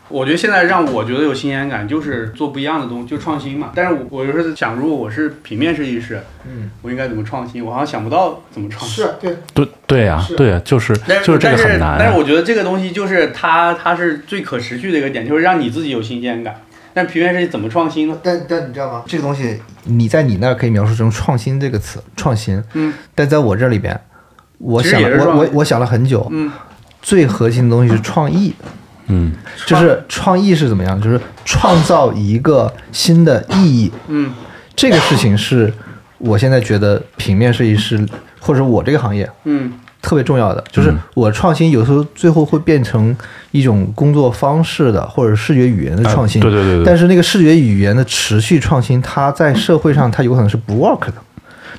[0.10, 3.72] 我觉得现在让我觉得有新鲜感，就是做不一样的东西，就创新嘛。
[3.76, 7.64] 但是我我有时候在想，如果我是平面设计师，嗯，我应该怎么创新？
[7.64, 9.05] 我好像想不到怎么创新。
[9.22, 11.95] 对，对对呀、是对呀、就是是就是这个很难、啊。
[11.99, 16.55] 但是我觉得这个东西就是它，它是最可持续的一个点，就是让你自己有新鲜感。
[16.91, 18.18] 但平面设计怎么创新呢？
[18.24, 19.03] 但但你知道吗？
[19.05, 22.62] 这个东西你在你那儿可以描述成“创新”这个词，创新。
[22.74, 23.97] 嗯，但在我这里边，
[24.57, 26.51] 我想我我我想了很久，嗯，
[27.01, 28.55] 最核心的东西是创意。
[28.64, 28.70] 嗯，
[29.66, 30.99] 就是创意是怎么样？
[31.01, 33.91] 就是创造一个新的意义。
[34.07, 34.32] 嗯，
[34.76, 35.74] 这个事情是
[36.18, 38.07] 我现在觉得平面设计师
[38.39, 39.74] 或者我这个行业嗯。
[40.01, 43.14] 特别重要的，就是我创新有时候最后会变成
[43.51, 46.41] 一种工作方式的或者视觉语言的创新。
[46.41, 46.86] 啊对对对对。
[46.86, 51.16] 但是那个视觉语言的持续创新，它在社会上它有可能是不 work 的，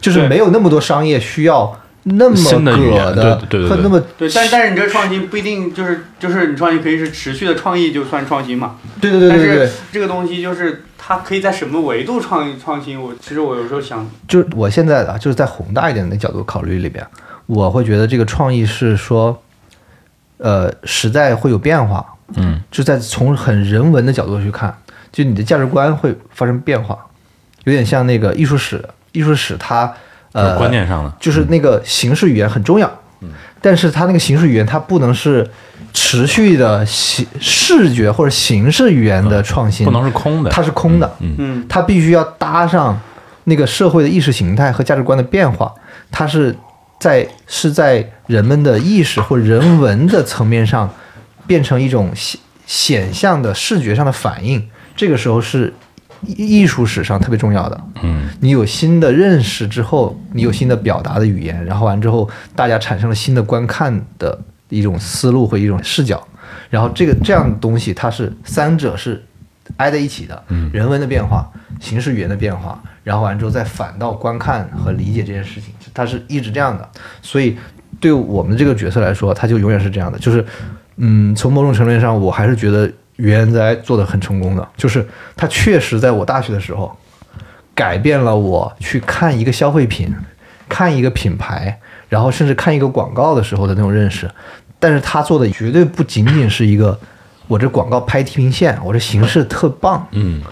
[0.03, 1.75] 就是没有那么多商业需要
[2.05, 8.77] 那么新的语言对对对对那么对，但但是你这创新不一定就是就是你创新可以是持续的创意就算创新嘛。
[9.01, 9.73] 对对对对对对但是。
[9.93, 13.01] 这个东西就是它可以在什么维度创创新？
[13.01, 17.07] 我其实我有时候想，就是我现在的就是在宏大一点的角度考虑里边，
[17.47, 19.43] 我会觉得这个创意是说，
[20.39, 24.75] 呃，时代会有变化，嗯，就在从很人文的角度去看，
[25.13, 26.97] 就你的价值观会发生变化，
[27.65, 28.83] 有点像那个艺术史，
[29.13, 29.93] 艺术史它
[30.33, 32.89] 呃观念上的，就是那个形式语言很重要，
[33.21, 33.29] 嗯
[33.61, 35.49] 但是它那个形式语言它不能是
[35.93, 41.67] 持续的形视觉或者形式语言的创新，不能是空的，它是空的，嗯嗯。
[41.69, 42.99] 它必须要搭上
[43.45, 45.75] 那个社会的意识形态和价值观的变化，
[46.11, 46.57] 它是
[46.99, 50.89] 在是在人们的意识或人文的层面上
[51.47, 54.67] 变成一种显显象的视觉上的反应，
[54.97, 55.75] 这个时候是
[56.27, 57.81] 艺艺术史上特别重要的。
[58.03, 66.27] 嗯你有新的认识之后，你有新的表达的语言，然后完之后，大家产生了新的观看的一种思路和一种视角，
[66.71, 69.23] 然后这个这样的东西，它是三者是
[69.77, 71.47] 挨在一起的，嗯人文的变化、
[71.81, 76.89] 形式语言的变化，然后完之后再反到观看和理解这件事情，它是一直这样的。
[77.21, 77.57] 所以
[78.01, 80.43] 对我们这个角色来说，它就永远是这样的，就是
[80.97, 82.91] 嗯，从某种程度上，我还是觉得
[83.21, 85.07] 袁哉在做的很成功的，就是
[85.37, 86.97] 他确实在我大学的时候。
[87.73, 90.15] 改变了我去看一个消费品、
[90.69, 91.75] 看一个品牌，
[92.11, 94.31] 然后甚至看一个广告的时候的那种认识。
[94.79, 96.99] 但是他做的绝对不仅仅是一个
[97.47, 100.43] 我这广告拍地平线，我这形式特棒嗯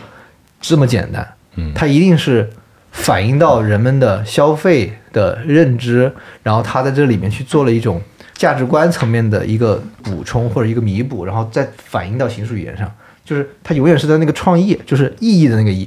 [0.58, 1.28] 这么简单。
[1.56, 2.48] 嗯它一定是
[2.92, 6.10] 反映到人们的消费的认知，
[6.42, 8.00] 然后他在这里面去做了一种
[8.38, 12.90] 价值观层面的一个补充或者一个弥补，然后再反映到形式语言上。
[13.24, 15.86] 就是它永远是在那个创意，就是意义的那个意。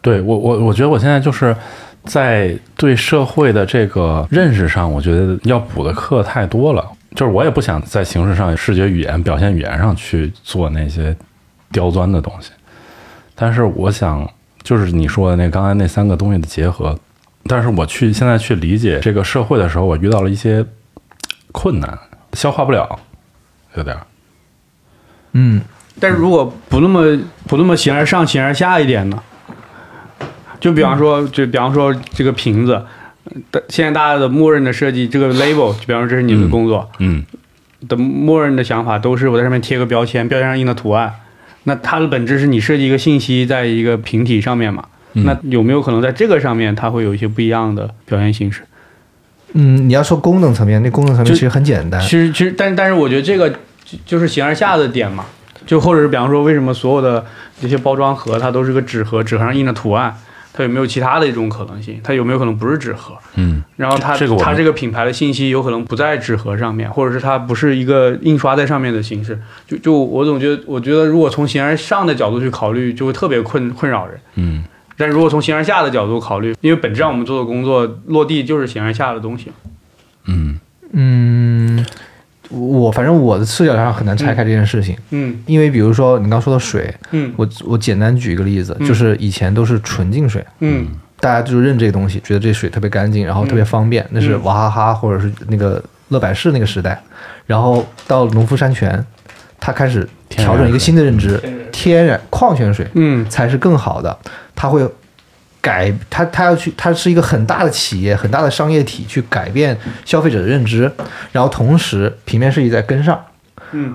[0.00, 1.56] 对我我我觉得我现在就是
[2.04, 6.86] 在对社会的这个认识上，我觉得要补的课太多了。
[7.16, 11.16] 就是我也不想在形式上、视觉语言、表现语言上去做那些
[11.72, 12.52] 刁钻的东西，
[13.34, 14.30] 但是我想，
[14.62, 16.96] 就是你说的那刚才那三个东西的结合。
[17.48, 20.64] 但是我去现在去理解这个社会的时候，我遇到了一些
[21.52, 21.98] 困难，
[22.32, 22.98] 消化不了，
[23.76, 23.96] 有点。
[25.32, 25.60] 嗯，
[26.00, 29.22] 但是如果不那么不那么形而上、形而下一点呢？
[30.58, 32.84] 就比方说，就比方说这个瓶子，
[33.52, 37.24] 呃现在大家的默认的设计，这个 label，就比方说这是你们的工作、嗯
[37.88, 41.14] 的默认的想法，都是我在上面贴个标签，标签上印的图案。
[41.64, 44.84] 那它的本质是你设计一个信息在一个瓶体上面嘛？
[45.14, 48.62] 嗯那有没有可能在这个上面，它会有一些不一样的表现形式？
[49.54, 52.08] 嗯，你要说功能层面，那功能层面其实很简单其。
[52.10, 55.24] 实其实，但但是我觉得这个就就是形而下的点嘛，
[55.66, 57.24] 就或者是比方说，为什么所有的
[57.60, 60.14] 这些包装盒它都是个纸盒，纸盒上印的图案，
[60.52, 62.00] 它有没有其他的一种可能性？
[62.02, 63.14] 它有没有可能不是纸盒？
[63.34, 69.40] 嗯然后它这个它这个品牌的信息有可能不在纸盒上面，或者是它不是一个印刷在上面的形式。
[69.66, 74.20] 就就我总觉得，我觉得如果从形而上的角度去考虑，就会特别困困扰人。
[74.36, 74.64] 嗯
[75.00, 79.50] 但如果从形而下的角度考虑，因为本质上我们做的工作落地就是形而下的东西。
[80.26, 80.60] 嗯。
[80.92, 81.86] 嗯，
[82.50, 85.42] 我反正我的视角上很难拆开这件事情，嗯。
[85.46, 90.86] 因为比如说你刚说的水，嗯我我简单举一个例子，嗯就是以前都是纯净水，嗯。
[91.20, 96.98] 大家就认这个东西，觉得这水特别干净，然后特别方便，那是娃哈哈或者是那个乐百氏那个时代，
[97.46, 99.04] 然后到农夫山泉，
[99.60, 101.38] 它开始调整一个新的认知，
[101.70, 103.28] 天然矿泉水嗯。
[103.28, 104.18] 才是更好的，
[104.60, 104.86] 它会
[105.62, 110.92] 改，他他要去，他是一个很大的企业，很大的商业体去改变消费者的认知，
[111.32, 113.18] 然后同时平面设计在跟上，
[113.72, 113.94] 嗯。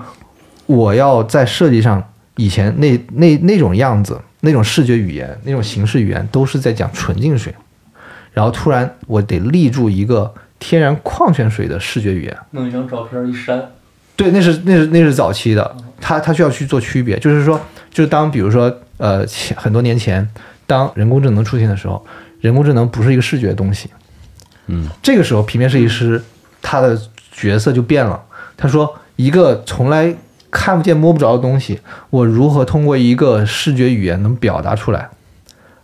[0.66, 2.02] 我要在设计上，
[2.34, 7.54] 以前那那那种样子，那种视觉语言，那种形式语言，都是在讲纯净水，
[8.32, 12.36] 然后突然我得立住一个天然矿泉水的视觉语言。
[12.50, 13.70] 弄一张照片一删，
[14.16, 17.60] 对，那是那是那是早期的，他他需要去做区别，就是说，
[17.92, 20.28] 就是当比如说呃前很多年前，
[20.66, 22.04] 当人工智能出现的时候，
[22.40, 23.90] 人工智能不是一个视觉的东西，
[24.66, 24.88] 嗯。
[25.02, 26.22] 这个时候平面设计师
[26.60, 27.00] 他的
[27.32, 28.22] 角色就变了，
[28.56, 30.14] 他说一个从来
[30.50, 35.08] 看不见摸不着的东西，我如何通过一个视觉语言能表达出来，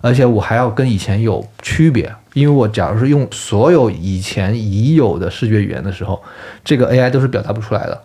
[0.00, 6.22] 而且我还要跟以前有区别，因为我假如是用所有以前已有的视觉语言的时候，
[6.64, 8.02] 这个 AI 都是表达不出来的，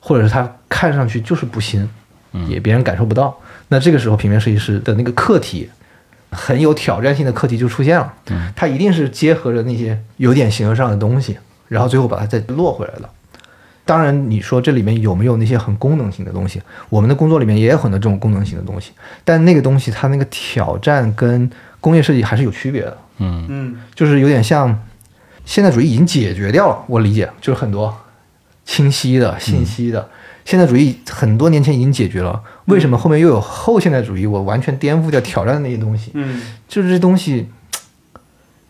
[0.00, 1.88] 或者是它看上去就是不新，
[2.48, 3.36] 也别人感受不到。
[3.68, 5.68] 那这个时候，平面设计师的那个课题，
[6.30, 8.12] 很有挑战性的课题就出现了。
[8.54, 11.36] 它一定是结合着那些有点形而上的东西，
[11.68, 13.08] 然后最后把它再落回来的。
[13.86, 16.62] 当然，你说这里面有没有那些很功能性的东西？
[16.88, 18.92] 我们的工作里面也有很多这种功能性的东西，
[19.24, 21.50] 但那个东西它那个挑战跟
[21.80, 22.98] 工业设计还是有区别的。
[23.18, 24.82] 嗯嗯就是有点像
[25.44, 27.94] 现代主义已经解决掉了，我理解就是很多
[28.64, 30.08] 清晰的信息的。
[30.46, 34.26] 现代主义很多年前已经解决了，为什么后面又有后现代主义？
[34.26, 37.48] 我完全颠覆掉、挑战的那些东西，嗯就是这东西，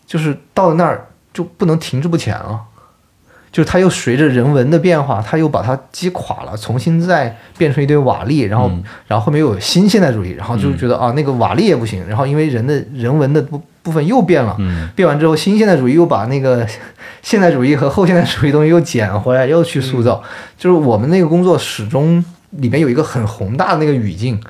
[0.05, 2.61] 就是到了那儿就不能停滞不前了。
[3.51, 16.67] 就是它又随着人文的变化，它又把它击垮了，重新再变成一堆瓦砾，然后，嗯然后后面又有新现代主义，然后就觉得、啊那个瓦砾也不行，然后因为人的人文的部部分又变了，嗯变完之后，新现代主义又把那个
[17.21, 20.21] 现代主义和后现代主义东西又捡回来，又去塑造。
[20.57, 22.21] 就是我们那个工作始终
[22.57, 24.41] 里面有一个很宏大的那个语境，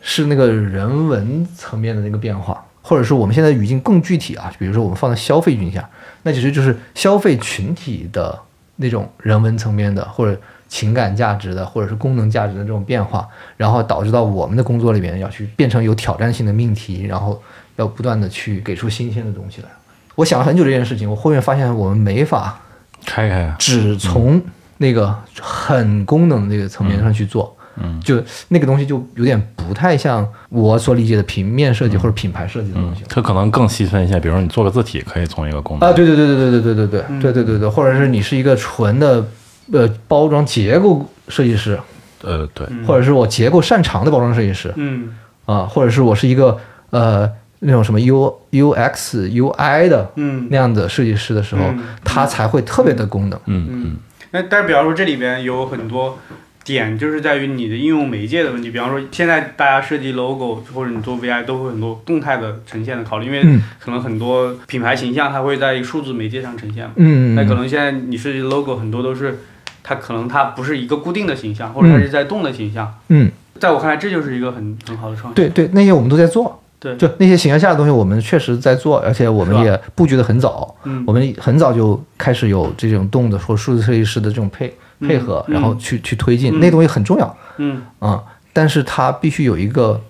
[0.00, 5.88] 是那个人文层面的那个变化，或者是我们现在语境更具体啊，比如说我们放在消费语境下，
[6.22, 8.38] 那其实就是消费群体的
[8.76, 10.38] 那种人文层面的或者
[10.68, 13.26] 情感价值的或者是功能价值的这种变化，
[13.56, 17.42] 然后导致到我们的工作里边要去变成有挑战性的命题，然后
[17.76, 19.68] 要不断的去给出新鲜的东西来。
[20.14, 22.60] 我想了很久这件事情，我后面发现我们没法
[23.06, 24.42] 开开啊，只从
[24.78, 32.96] 那个很功能的那个层面上去做，嗯，就那个东西就有点不太像我所理解的平面设计或者品牌设计的东嗯。
[32.96, 39.24] 西，它可能更细分一些，比如说你做个字体，可以从一个功能啊，对对对对对对对对对对对对对，或者是你是一个纯的
[39.72, 41.78] 呃包装结构设计师，
[42.22, 45.10] 呃，对，或者是我结构擅长的包装设计师嗯
[45.44, 46.58] 啊，或者是我是一个
[46.90, 47.30] 呃
[47.60, 53.38] 那种什么 U U X U I 的嗯那样的设计师的时候嗯，它才会特别的功能。
[53.46, 53.96] 嗯嗯
[54.30, 56.18] 那但是比方说这里边有很多
[56.64, 58.70] 点，就是在于你的应用媒介的问题。
[58.70, 66.92] 比方说现在大家设计 logo 或者你做 VI 都会很多动态的呈现的考虑，因为嗯可能很多品牌形象它会在数字媒介上呈现嘛。
[66.96, 69.38] 嗯，那可能现在你设计 logo 很多都是
[69.82, 72.94] 它可能它不是一个固定的形象，或者它是在动的形象。
[73.08, 75.34] 嗯，在我看来，这就是一个很很好的创新。
[75.34, 76.62] 对对，那些我们都在做。
[76.80, 76.96] 对。
[76.96, 80.74] 就那些形象下的东西，我们确实在做，而且我们也布局的很早。
[80.84, 81.04] 嗯。
[81.06, 85.54] 我们很早就开始有这种动的或数字设计师的这种配嗯配合，嗯。
[85.54, 86.60] 然后去去推进，嗯。
[86.60, 87.82] 那东西很重要嗯。
[87.98, 88.22] 啊、
[88.52, 90.00] 但是它必须有一个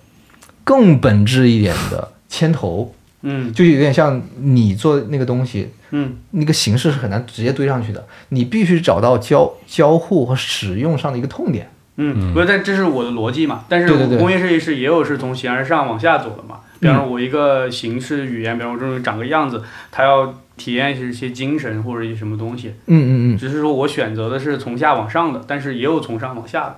[0.65, 3.53] 更本质一点的牵头，嗯。
[3.53, 6.17] 就有点像你做那个东西，嗯。
[6.33, 11.71] 那个形式是很难直接堆上去的，你必须找到交交互和使用上的一个痛点。
[11.99, 13.65] 嗯，不是，但这是我的逻辑嘛。
[13.69, 16.61] 但是对对对工业设计师也有是从形而上往下走的嘛。
[16.81, 22.69] 比方说，我一个形式语言，比方说这种长个样子，它要体验一些精神或者一些什么东西。
[22.87, 26.77] 嗯嗯嗯，只是说我选择的是从下往上的，但是也有从上往下的。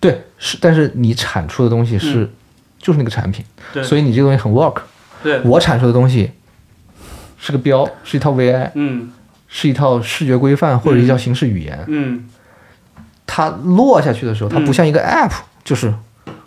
[0.00, 2.28] 对，是，但是你产出的东西是、
[2.78, 4.82] 就是那个产品，嗯对所以你这个东西很 work。
[5.22, 6.32] 对，我产出的东西
[7.38, 9.12] 是个标，是一套 VI，嗯
[9.46, 11.84] 是一套视觉规范或者一套形式语言。
[11.86, 12.28] 嗯
[13.26, 14.64] 它落下去的时候，它嗯。
[14.64, 15.32] 不像一个 app，
[15.64, 15.92] 就是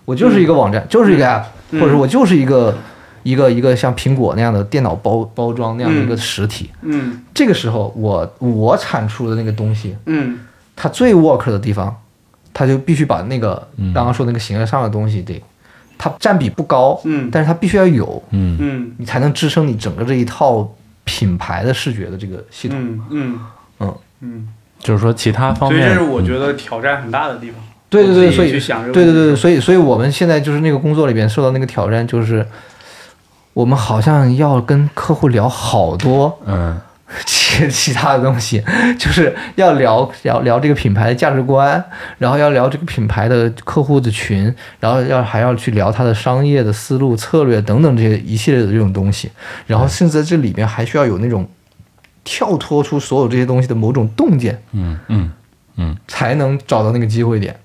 [0.05, 1.81] 我就是一个网站，就是一个 app，、嗯。
[1.81, 2.75] 或者我就是一个
[3.23, 6.69] 一个一个像苹果那样的电脑包包装那样的一个实体。
[6.81, 7.21] 嗯。
[7.33, 10.39] 这个时候，我我产出的那个东西，嗯。
[10.75, 11.93] 它最 work 的地方，
[12.53, 13.93] 它就必须把那个嗯。
[13.93, 15.43] 刚刚说那个形而上的东西得，
[15.97, 17.29] 它占比不高，嗯。
[17.31, 18.57] 但是它必须要有，嗯。
[18.59, 18.91] 嗯。
[18.97, 20.67] 你才能支撑你整个这一套
[21.03, 22.77] 品牌的视觉的这个系统。
[22.79, 23.39] 嗯嗯。
[23.79, 23.95] 嗯。
[24.21, 24.47] 嗯，
[24.79, 27.59] 就是说其他方所以面，这是我觉得挑战很大的地方。
[27.89, 32.45] 对对对，所以去想这个对对对对，所以所以我们现在就是那个工作里边受到那个挑战，就是
[33.53, 36.79] 我们好像要跟客户聊好多嗯。
[37.25, 38.63] 其 其他的东西，
[38.99, 41.83] 就是要聊聊聊这个品牌的价值观，
[42.19, 49.31] 然后要聊这个品牌的客户的群，然后要还要去聊它的商业的思路、策略等等这些一系列的这种东西，
[49.65, 51.49] 然后甚至在这里边还需要有那种
[52.31, 55.31] 跳脱出所有这些东西的某种洞见，嗯嗯
[55.77, 57.55] 嗯，才能找到那个机会点。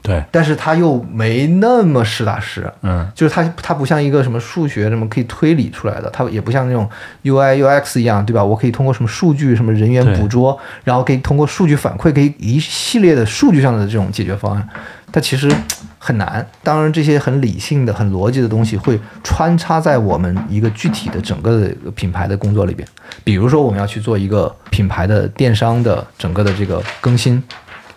[0.00, 3.10] 对，但是他又没那么实打实，嗯。
[3.12, 6.88] 就是他他不像一个什么数学什么可以推理出来的，他也不像那种
[7.24, 8.44] UI UX 一样，对吧？
[8.44, 14.68] 我可以通过什么数据什么人员捕捉，然后可以通过数据反馈，可以一系列的数据上的这种解决方案，
[15.14, 15.48] 它其实
[15.96, 16.44] 很难。
[16.64, 22.86] 当然，这些很理性的、很逻辑的东西会穿插在我们一个具体的整个的品牌的工作里边。
[23.22, 27.40] 比如说，我们要去做一个品牌的电商的整个的这个更新。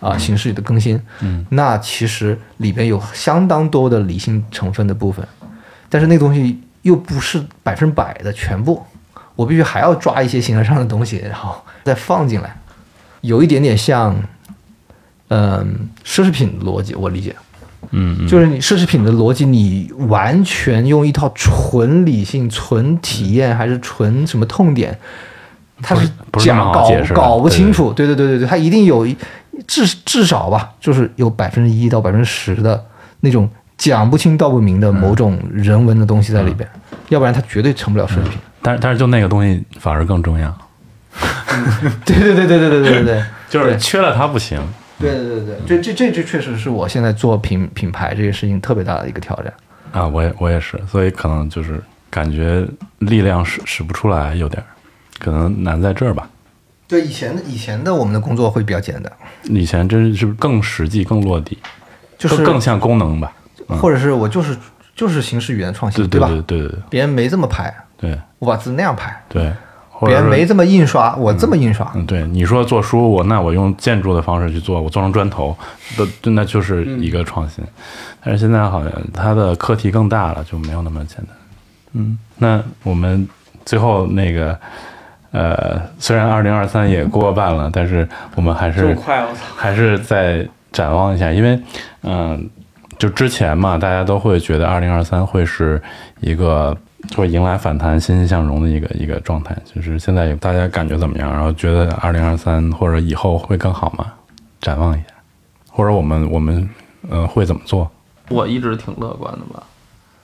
[0.00, 5.26] 啊，形式的更新，嗯，那其实里边有相当多的理性成分的部分，
[5.88, 8.80] 但是那个东西又不是百分百的全部，
[9.34, 12.56] 我必须还要抓一些形而上的东西，然后再放进来，
[13.22, 14.14] 有一点点像，
[15.28, 17.36] 嗯，奢侈品逻辑，我理解，
[17.90, 24.98] 嗯嗯，就是你奢侈品的逻辑，你完全用一套纯理性、纯体验还是纯什么痛点，
[25.82, 27.92] 它是讲搞搞不清楚。
[27.92, 29.16] 对对对对对，它一定有一
[29.66, 32.82] 至至少吧，就是有百分之一到百分之十的
[33.20, 36.68] 那种讲不清道不明的某种人文的东西在里边，
[37.10, 38.38] 要不然它绝对成不了奢侈品。
[38.62, 40.52] 但是但是就那个东西反而更重要，
[42.04, 43.24] 对对对对对对对对对。
[43.48, 44.60] 就是缺了它不行。
[44.98, 49.52] 对对对对，这这这这确实是我现在做品品牌这个事情特别大的一个挑战。
[49.92, 52.66] 啊，我也我也是，所以可能就是感觉
[52.98, 54.66] 力量使使不出来，有点儿，
[55.18, 56.28] 可能难在这儿吧。
[56.86, 59.12] 对以前的以前的我们的工作会比较简单，
[59.44, 61.56] 以前真是更实际、更落地，
[62.16, 63.32] 就是更更像功能吧。
[63.80, 64.56] 或者是我就是
[64.96, 66.28] 就是形式语言创新，对对吧？
[66.28, 69.52] 对对对对，别人没这么排，对我把字那样排，对，
[70.06, 71.90] 别人没这么印刷，我这么印刷。
[71.94, 75.56] 嗯，对，你说做书，我那我用建筑的方式去做，我做成砖头，
[75.96, 77.64] 都那就是一个创新。
[78.22, 81.28] 但是现在好像它的课题更大了，就没有那么简单。
[81.94, 83.26] 嗯，那我们
[83.64, 84.58] 最后那个，
[85.32, 89.40] 呃，虽然二零二三也过半了，但是我们还是快，我操！
[89.56, 91.58] 还是再展望一下，因为
[92.02, 92.48] 嗯、
[92.98, 95.80] 就之前嘛，大家都会觉得二零二三会是
[96.20, 96.76] 一个
[97.16, 99.56] 会迎来反弹、欣欣向荣的一个一个状态。
[99.74, 101.32] 就是现在大家感觉怎么样？
[101.32, 104.06] 然后觉得二零二三或者以后会更好吗？
[104.60, 105.14] 展望一下，
[105.70, 106.68] 或者我们我们
[107.08, 107.90] 呃会怎么做？
[108.28, 109.62] 我一直挺乐观的吧，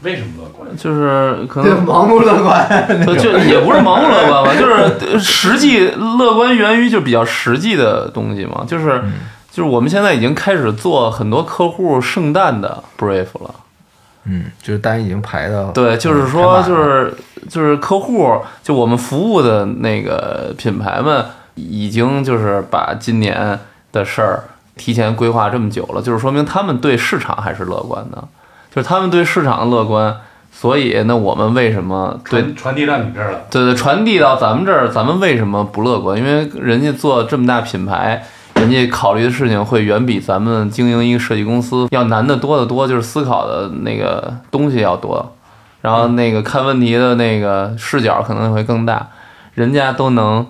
[0.02, 0.76] 为什么乐观？
[0.76, 2.68] 就是可，能 盲目乐观。
[3.06, 9.00] 就就也不是盲目乐观吧， 就是实际乐观源于就比较实际的东西嘛，就是
[9.50, 13.54] 就是我们现在已经开始做很多客户圣诞的 brief 了。
[14.26, 17.14] 嗯，就是单已经排到对，就是说，就是
[17.48, 21.24] 就是客户，就我们服务的那个品牌们，
[21.54, 23.58] 已经就是把今年
[23.92, 24.44] 的事儿
[24.76, 28.24] 提前规划这么久了，就是说明他们对市场还是乐观的，
[28.74, 30.16] 就是他们对市场的乐观，
[30.50, 33.42] 所以那我们为什么对传递到你这儿了。
[33.50, 36.18] 对对，传递到咱们这儿，咱们为什么不乐观？
[36.18, 45.36] 因为人家做这么大品牌，人家考虑的事情会远比咱们经营一个设计公司要难得多得多，就是思考的那个东西要多，
[45.82, 49.06] 然后那个看问题的那个视角可能会更大。
[49.54, 50.46] 人家都能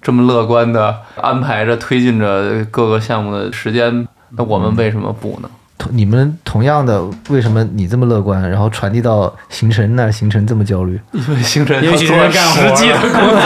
[0.00, 5.48] 这么乐观的安排着、推进着各个项目的时间，那我们为什么不呢？
[5.76, 11.00] 同你们同样的，为什么你这么乐观，然后传递到行程那儿，行程这么焦虑？
[11.12, 13.38] 因为星辰因为要做实际的工作。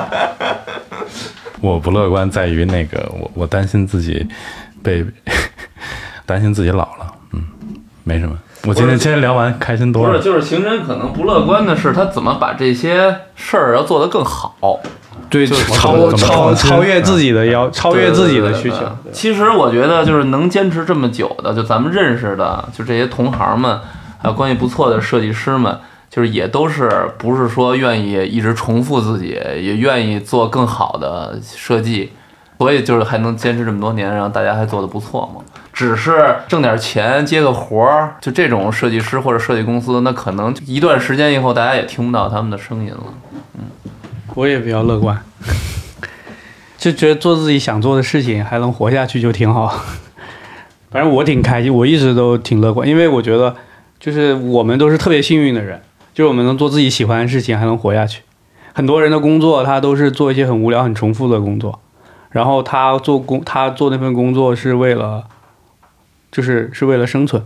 [1.61, 4.27] 我不乐观在于那个，我我担心自己
[4.83, 5.05] 被
[6.25, 7.41] 担心自己老了，嗯，
[8.03, 8.37] 没什么。
[8.67, 14.79] 我今天今天聊完开心多了不是，就是行人可能不乐观的是，他怎么把这些事儿要做得更好，
[15.31, 18.77] 对，就是超超超越自己的要，超越自己的需求。
[19.11, 23.79] 其实我觉得，就是能坚持这么久的，就咱们认识的，就这些同行们，
[24.21, 25.75] 还有关系不错的设计师们，
[26.11, 32.11] 就是也都是不是说愿意一直重复自己，也愿意做更好的设计，
[32.59, 35.41] 所以就是还能坚持这么多年，然后大家还做得不错嘛。
[35.71, 43.03] 只是挣点钱接个活儿，就这种设计师或者设计公司，那可能一段时间以后，大家也听不到他们的声音了。
[43.55, 43.61] 嗯
[44.33, 45.21] 我也比较乐观，
[46.77, 49.67] 就觉得做自己想做的事情，还能活下去就挺好。
[50.89, 53.53] 反正我挺开心，我一直都挺乐观，因为我觉得
[53.99, 55.81] 就是我们都是特别幸运的人，
[56.21, 58.21] 就是我们能做自己喜欢的事情，还能活下去。
[58.73, 61.81] 很多人的工作，他都是做一些很无聊、很重复的工作，
[62.29, 65.23] 然后他做工，他做那份工作是为了，
[66.31, 67.41] 就是是为了生存。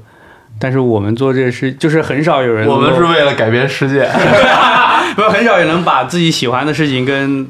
[0.60, 4.06] 但是我们做这事，就是很少有人，我们是为了改变世界。
[5.16, 7.50] 不，很少有人把自己喜欢的事情跟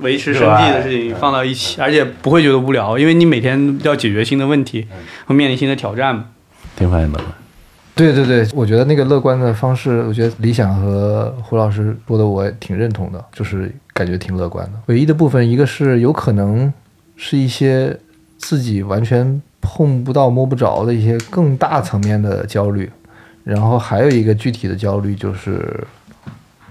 [0.00, 4.86] 维持生计的事情放到一起，而且不会觉得无聊，因为你每天要解决新的问题
[5.24, 6.26] 和面临新的挑战嘛。
[6.76, 7.43] 挺反应乐观。
[7.94, 14.72] 对对对，我觉得那个乐观的方式，我觉得理想和胡老师说的，我也挺认同的，就是感觉挺乐观的。
[14.86, 16.72] 唯一的部分，一个是有可能
[17.16, 17.96] 是一些
[18.36, 22.90] 自己完全碰不到、摸不着的一些更大层面的焦虑，
[23.44, 25.86] 然后还有一个具体的焦虑就是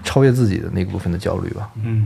[0.02, 1.70] 超越自己的那个部分的焦虑吧。
[1.82, 2.04] 嗯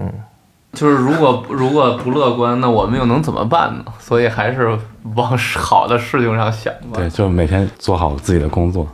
[0.75, 3.85] 就是如果如果不乐观，那我们又能怎么办呢？
[3.99, 4.79] 所以还是
[5.17, 6.99] 往好的事情上想吧。
[6.99, 8.87] 对，就每天做好自己的工作。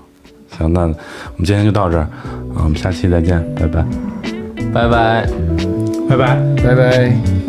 [0.59, 0.97] 行，那我们
[1.45, 3.85] 今天就到这儿，啊，我们下期再见，拜拜。
[4.73, 5.27] 拜拜。
[6.09, 6.37] 拜拜。
[6.63, 7.44] 拜拜。